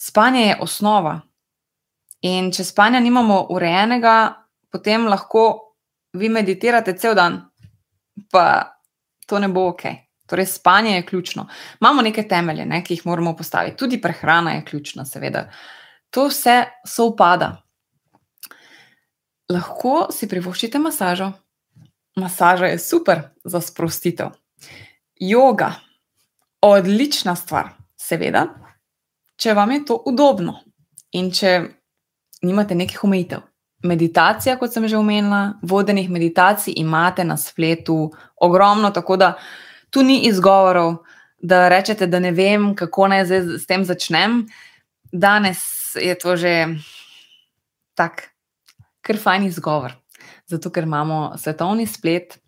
[0.02, 1.20] Spanje je osnova.
[2.26, 4.14] In če spanja nimamo urejenega,
[4.70, 5.44] potem lahko
[6.18, 7.36] vi meditirate cel dan,
[8.30, 8.46] pa
[9.26, 9.84] to ne bo ok.
[10.26, 11.44] Torej, spanje je ključno.
[11.80, 13.76] Imamo neke temelje, ne, ki jih moramo postaviti.
[13.78, 15.50] Tudi prehrana je ključna, seveda.
[16.10, 17.62] to vse sovpada.
[19.48, 21.30] Lahko si privoščite masažo.
[22.16, 24.34] Masaža je super za sprostitev.
[25.20, 25.70] Yoga,
[26.60, 28.46] odlična stvar, seveda,
[29.36, 30.58] če vam je to udobno
[31.12, 31.60] in če
[32.42, 33.42] nimate nekih omejitev.
[33.82, 39.32] Meditacija, kot sem že omenila, vodenih meditacij imate na spletu ogromno, tako da
[39.90, 41.00] tu ni izgovorov,
[41.42, 44.44] da rečete, da ne vem, kako naj zdaj s tem začnem.
[45.12, 45.58] Danes
[45.98, 46.54] je to že
[47.98, 48.30] tak,
[49.02, 49.98] kar fajn izgovor.
[50.46, 52.38] Zato, ker imamo svetovni splet,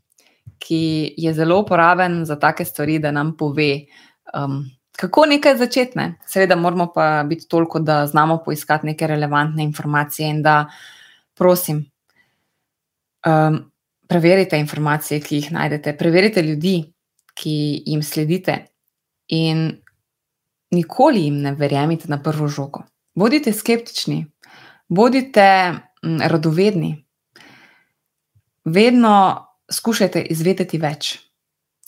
[0.58, 3.86] ki je zelo uporaben za take stvari, da nam pove,
[4.34, 4.62] um,
[4.96, 5.98] kako nekaj začeti.
[6.26, 10.66] Seveda, moramo pa biti toliko, da znamo poiskati neke relevantne informacije in da,
[11.34, 11.84] prosim,
[13.26, 13.58] um,
[14.08, 16.92] preverite informacije, ki jih najdete, preverite ljudi,
[17.34, 18.66] ki jim sledite,
[19.28, 19.82] in
[20.70, 22.84] nikoli jim ne verjemite na prvo žogo.
[23.14, 24.26] Bodite skeptični,
[24.88, 25.72] bodite
[26.02, 27.04] radovedni,
[28.64, 31.18] vedno skušajte izvedeti več,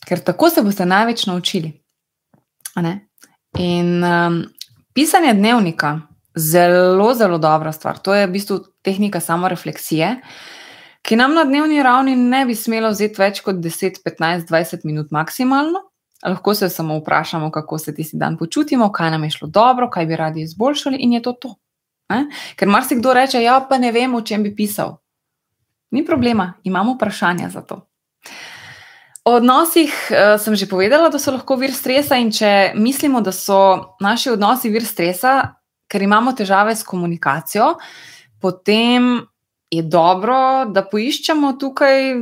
[0.07, 1.73] ker tako se boste največ naučili.
[3.59, 4.43] In um,
[4.95, 6.01] pisanje dnevnika
[6.37, 7.99] zelo, zelo dobra stvar.
[7.99, 10.17] To je v bistvu tehnika samorefleksije,
[11.03, 15.11] ki nam na dnevni ravni ne bi smela vzeti več kot 10, 15, 20 minut
[15.11, 15.87] maksimalno.
[16.27, 20.07] Lahko se samo vprašamo, kako se tisti dan počutimo, kaj nam je šlo dobro, kaj
[20.07, 21.55] bi radi izboljšali, in je to to.
[22.13, 22.27] Ne?
[22.57, 24.97] Ker marsikdo reče, ja, pa ne vem, o čem bi pisal.
[25.91, 27.81] Ni problema, imamo vprašanja za to.
[29.27, 33.33] O odnosih uh, sem že povedala, da so lahko vir stresa, in če mislimo, da
[33.35, 35.57] so naši odnosi vir stresa,
[35.91, 37.73] ker imamo težave s komunikacijo,
[38.39, 39.27] potem
[39.71, 42.15] je dobro, da poiščemo tukaj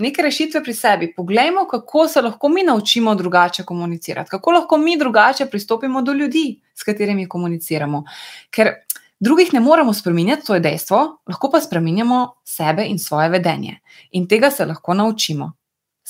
[0.00, 1.10] neke rešitve pri sebi.
[1.12, 6.60] Poglejmo, kako se lahko mi naučimo drugače komunicirati, kako lahko mi drugače pristopimo do ljudi,
[6.74, 8.04] s katerimi komuniciramo.
[8.50, 8.72] Ker
[9.20, 13.80] drugih ne moremo spremeniti, to je dejstvo, lahko pa spremenjamo sebe in svoje vedenje.
[14.16, 15.52] In tega se lahko naučimo.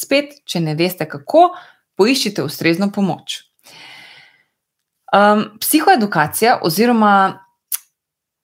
[0.01, 1.51] Spet, če ne veste kako,
[2.01, 3.43] poiščite ustrezno pomoč.
[5.13, 7.15] Um, psihoedukacija oziroma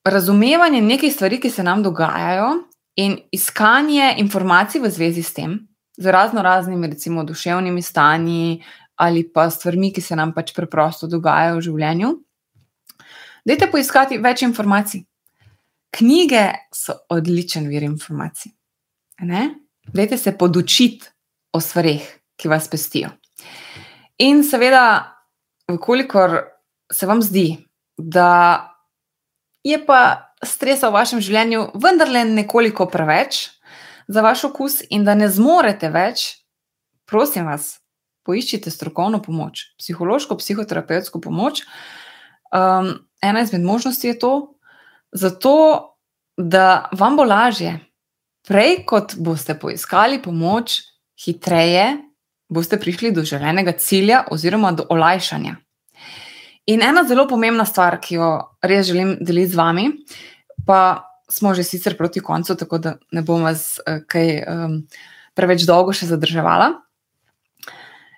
[0.05, 2.51] razumevanje nekih stvari, ki se nam dogajajo,
[2.97, 5.57] in iskanje informacij v zvezi s tem,
[5.97, 8.63] z razno raznimi, recimo, duševnimi stanji
[8.95, 12.07] ali pa stvarmi, ki se nam pač preprosto dogajajo v življenju.
[13.45, 15.03] Dajte poiskati več informacij.
[15.93, 18.51] Knjige so odličen vir informacij.
[19.21, 19.43] Ne?
[19.93, 21.05] Dajte se podučiti
[21.57, 22.05] o stvarih,
[22.37, 23.09] ki vas pestijo.
[24.21, 24.83] In seveda,
[25.71, 26.39] vkolikor
[26.93, 27.57] se vam zdi,
[27.97, 28.73] da
[29.65, 33.47] je pa stresa v vašem življenju vendarle nekoliko preveč
[34.07, 36.27] za vaš okus in da ne zmorete več,
[37.09, 37.77] prosim vas,
[38.27, 41.63] poiščite strokovno pomoč, psihološko, psihoterapevtsko pomoč.
[42.51, 42.93] Um,
[43.23, 44.33] ena izmed možnosti je to,
[45.11, 45.55] zato
[46.37, 47.77] da vam bo lažje.
[48.47, 50.79] Prej, kot boste poiskali pomoč,
[51.25, 51.97] hitreje
[52.49, 55.55] boste prišli do želenega cilja oziroma do olajšanja.
[56.67, 58.29] In ena zelo pomembna stvar, ki jo
[58.63, 59.85] res želim deliti z vami,
[60.67, 64.75] pa smo že sicer proti koncu, tako da ne bom vas uh, kaj um,
[65.35, 66.73] preveč dolgo še zadrževala.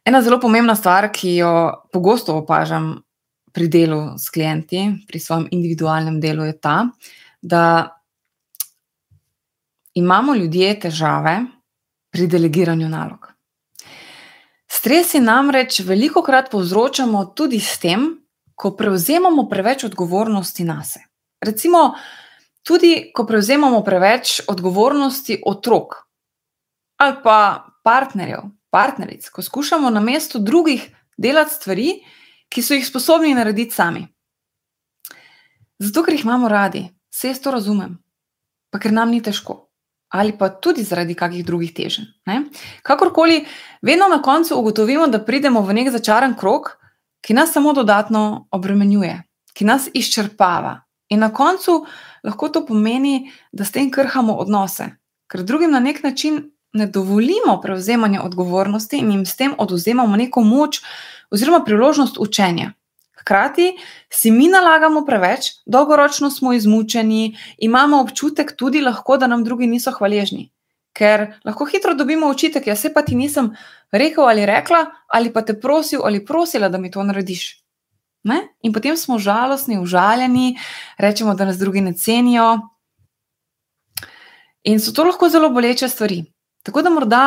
[0.05, 1.53] Ena zelo pomembna stvar, ki jo
[1.93, 2.95] pogosto opažam
[3.53, 6.89] pri delu s klienti, pri svojem individualnem delu, je ta,
[7.41, 7.63] da
[9.93, 11.35] imamo ljudje težave
[12.09, 13.27] pri delegiranju nalog.
[14.69, 18.05] Stresi namreč veliko krat povzročamo tudi s tem,
[18.55, 21.05] ko prevzemamo preveč odgovornosti na sebe.
[21.41, 21.95] Recimo,
[22.63, 26.05] tudi ko prevzemamo preveč odgovornosti otrok
[26.99, 31.93] ali pa partnerjev, partneric, ko skušamo na mestu drugih delati stvari,
[32.49, 34.03] ki so jih sposobni narediti sami.
[35.79, 37.95] Zato, ker jih imamo radi, vse jaz to razumem,
[38.69, 39.68] pa ker nam ni težko.
[40.09, 42.05] Ali pa tudi zaradi kakih drugih teženj.
[42.83, 43.45] Kakorkoli,
[43.81, 46.71] vedno na koncu ugotovimo, da pridemo v nek začaran krog,
[47.21, 49.21] ki nas samo dodatno obremenjuje,
[49.53, 50.79] ki nas izčrpava.
[51.09, 51.85] In na koncu
[52.23, 54.89] lahko to pomeni, da s tem krhamo odnose,
[55.29, 56.41] ker drugim na nek način
[56.73, 60.81] ne dovolimo prevzemanja odgovornosti in jim s tem oduzemamo neko moč
[61.31, 62.73] oziroma priložnost učenja.
[63.29, 63.77] Hkrati
[64.09, 69.91] si mi nalagamo preveč, dolgoročno smo izmučeni, imamo občutek tudi lahko, da nam drugi niso
[69.93, 70.47] hvaležni.
[70.97, 73.51] Ker lahko hitro dobimo očitek, jaz se pa ti nisem
[73.91, 77.61] rekel ali rekla, ali pa te prosil ali prosila, da mi to narediš.
[78.23, 78.39] Ne?
[78.65, 80.57] In potem smo žalostni, užaljeni,
[80.97, 82.57] rečemo, da nas drugi ne cenijo.
[84.63, 86.23] In so to lahko zelo boleče stvari.
[86.65, 87.23] Tako da morda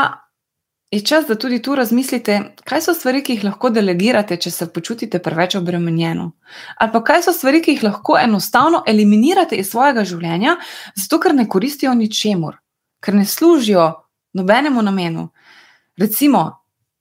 [0.92, 4.66] je čas, da tudi tu razmislite, kaj so stvari, ki jih lahko delegirate, če se
[4.72, 6.32] počutite preveč obremenjeno.
[6.76, 10.58] Ali pa kaj so stvari, ki jih lahko enostavno eliminirate iz svojega življenja,
[10.94, 12.58] zato ker ne koristijo ničemur,
[13.00, 13.86] ker ne služijo
[14.36, 15.30] nobenemu namenu.
[15.96, 16.42] Recimo,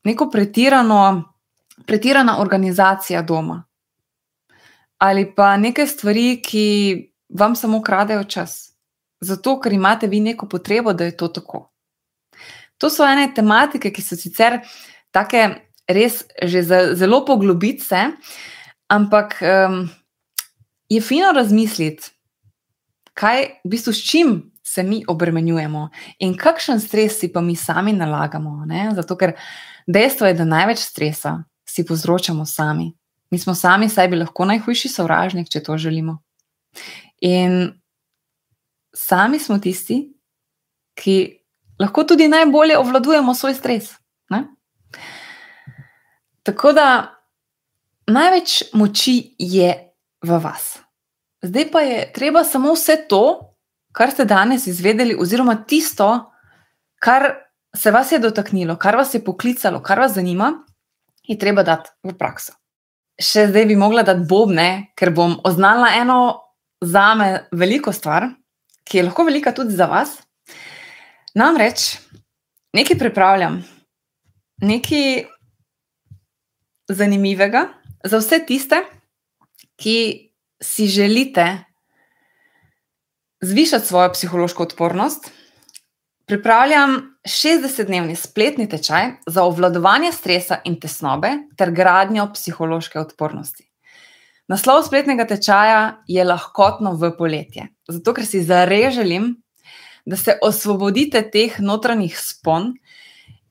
[0.07, 1.01] neko pretirano,
[1.85, 3.59] pretirana organizacija doma.
[5.03, 6.63] Ali pa neke stvari, ki
[7.29, 8.71] vam samo kradejo čas,
[9.19, 11.70] zato ker imate vi neko potrebo, da je to tako.
[12.81, 14.59] To so ene tematike, ki so sicer
[15.13, 15.51] tako
[15.91, 16.63] res že
[16.97, 18.11] zelo poglobitve,
[18.91, 19.83] ampak um,
[20.89, 22.09] je fino razmisliti,
[23.13, 27.93] kaj v bistvu s čim se mi obremenjujemo in kakšen stres si pa mi sami
[27.93, 28.65] nalagamo.
[28.65, 28.91] Ne?
[28.95, 29.35] Zato, ker
[29.87, 32.91] dejstvo je, da največ stresa si povzročamo sami.
[33.31, 36.19] Mi smo sami sebi lahko najhujši sovražnik, če to želimo.
[37.23, 37.71] In
[38.95, 40.01] sami smo tisti,
[40.95, 41.40] ki
[41.81, 43.91] lahko tudi najbolje obvladujemo svoj stres.
[44.29, 44.45] Ne?
[46.43, 46.87] Tako da
[48.07, 49.73] največ moči je
[50.21, 50.77] v vas.
[51.41, 53.23] Zdaj pa je treba samo vse to,
[53.91, 56.31] kar ste danes izvedeli, oziroma tisto,
[57.01, 57.33] kar
[57.75, 60.51] se vas je dotaknilo, kar vas je poklicalo, kar vas zanima,
[61.23, 62.53] je treba dati v prakso.
[63.21, 66.19] Še zdaj bi mogla dati bobne, ker bom oznala eno
[66.81, 68.29] za me veliko stvar,
[68.83, 70.17] ki je lahko velika tudi za vas.
[71.35, 71.97] Namreč
[72.73, 73.61] nekaj pripravljam,
[74.61, 75.25] nekaj
[76.89, 77.67] zanimivega
[78.03, 78.81] za vse tiste,
[79.75, 79.97] ki
[80.63, 81.63] si želite
[83.41, 85.31] zvišati svojo psihološko odpornost.
[86.25, 93.71] Pripravljam 60-dnevni spletni tečaj za obvladovanje stresa in tesnobe ter gradnjo psihološke odpornosti.
[94.47, 99.40] Naslov spletnega tečaja je lahkotno v poletje, zato ker si zares želim,
[100.05, 102.73] da se osvobodite teh notranjih spon,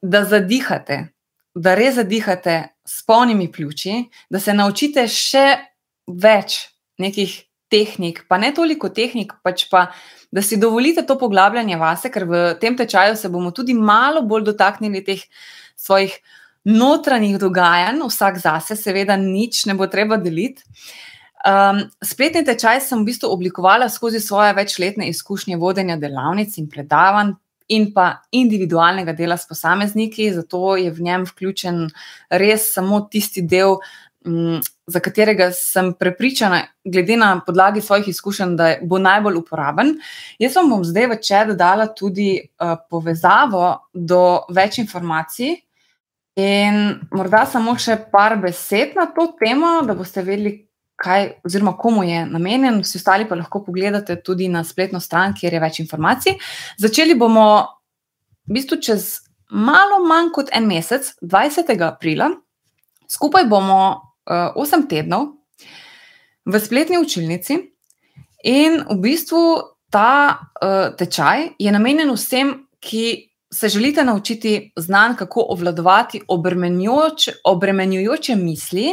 [0.02, 1.10] da zadihate,
[1.54, 5.46] da res zadihate s polnimi pljuči, da se naučite še
[6.06, 6.58] več
[6.98, 7.36] nekih
[7.70, 9.90] tehnik, pa ne toliko tehnik, pač pa
[10.32, 14.50] da si dovolite to poglabljanje vase, ker v tem tečaju se bomo tudi malo bolj
[14.50, 15.22] dotaknili teh
[15.76, 16.14] svojih
[16.64, 20.62] notranjih dogajanj, vsak zase, seveda, nič ne bo treba deliti.
[21.40, 27.32] Um, spletni tečaj sem v bistvu oblikovala skozi svoje večletne izkušnje vodenja delavnic in predavanj,
[27.70, 31.86] in pa individualnega dela s posamezniki, zato je v njem vključen
[32.30, 33.78] res samo tisti del,
[34.26, 34.60] um,
[34.90, 39.94] za katerega sem prepričana, glede na podlagi svojih izkušenj, da bo najbolj uporaben.
[40.38, 45.56] Jaz vam bom zdaj večer dodala tudi uh, povezavo do več informacij.
[46.40, 50.69] In morda samo še par besed na to temo, da boste vedeli,
[51.00, 55.56] kaj, oziroma komu je namenjen, vsi ostali pa lahko pogledate tudi na spletno stran, kjer
[55.56, 56.36] je več informacij.
[56.78, 57.46] Začeli bomo
[58.48, 59.08] v bistvu čez
[59.50, 61.72] malo manj kot en mesec, 20.
[61.86, 62.30] aprila.
[63.10, 65.32] Skupaj bomo uh, eh, 8 tednov
[66.46, 67.58] v spletni učilnici,
[68.44, 69.42] in v bistvu
[69.92, 73.26] ta uh, tečaj je namenjen vsem, ki.
[73.50, 76.20] Se želite naučiti znanj, kako obvladovati
[77.44, 78.92] obremenjujoče misli,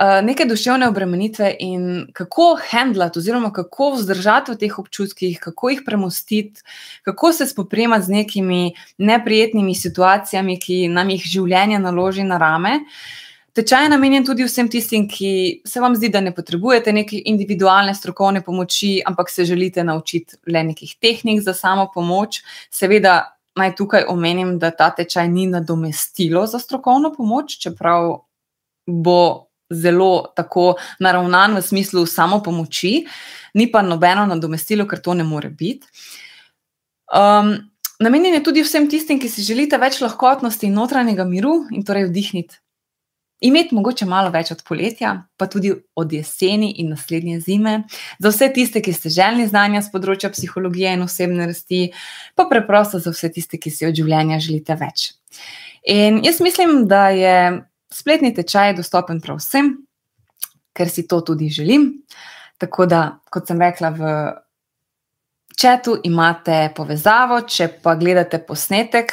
[0.00, 5.82] uh, neke duševne obremenitve in kako handlati, oziroma kako vzdržati v teh občutkih, kako jih
[5.86, 6.62] premostiti,
[7.02, 12.80] kako se spoprijemati z nekimi neprijetnimi situacijami, ki nam jih življenje naloži na rame.
[13.52, 17.92] Tečaj je namenjen tudi vsem tistim, ki se vam zdi, da ne potrebujete neke individualne
[17.94, 22.40] strokovne pomoči, ampak se želite naučiti le nekih tehnik za samo pomoč.
[22.70, 28.22] Seveda, naj tukaj omenim, da ta tečaj ni nadomestilo za strokovno pomoč, čeprav
[28.86, 33.06] bo zelo tako naravnan v smislu samo pomoči,
[33.54, 35.86] ni pa nobeno nadomestilo, ker to ne more biti.
[37.12, 37.54] Um,
[38.00, 42.08] namenjen je tudi vsem tistim, ki si želite več lahkotnosti in notranjega miru in torej
[42.08, 42.62] vdihniti.
[43.42, 47.72] Imeti mogoče malo več od poletja, pa tudi od jeseni in naslednje zime,
[48.22, 51.88] za vse tiste, ki ste želni znanja z področja psihologije in osebne rasti,
[52.38, 55.10] pa preprosto za vse tiste, ki si od življenja želite več.
[55.90, 57.36] In jaz mislim, da je
[57.92, 59.74] spletni tečaj je dostopen prav vsem,
[60.72, 61.90] ker si to tudi želim.
[62.58, 64.12] Tako da, kot sem rekla, v
[65.58, 69.12] četu imate povezavo, če pa gledate posnetek,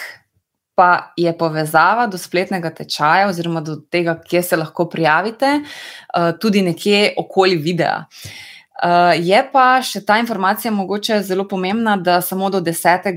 [0.80, 6.62] pa je povezava do spletnega tečaja, oziroma do tega, kje se lahko prijavite, eh, tudi
[6.64, 8.06] nekje okoli videa.
[8.80, 13.10] Uh, je pa še ta informacija mogoče zelo pomembna, da samo do 10.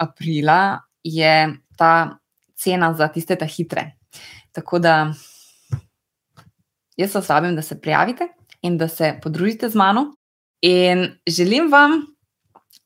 [0.00, 1.34] aprila je
[1.76, 2.16] ta
[2.56, 3.90] cena za tiste ta hitre.
[4.52, 5.12] Tako da
[6.96, 8.28] jaz vas vabim, da se prijavite
[8.62, 10.12] in da se podružite z mano.
[10.62, 12.06] In želim vam,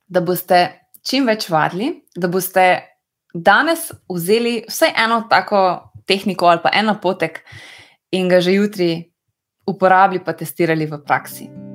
[0.07, 2.67] da boste čim več vadili, da boste
[3.35, 7.43] danes vzeli vsaj eno tako tehniko ali pa en napotek
[8.11, 9.12] in ga že jutri
[9.67, 11.66] uporabili, pa testirali v praksi.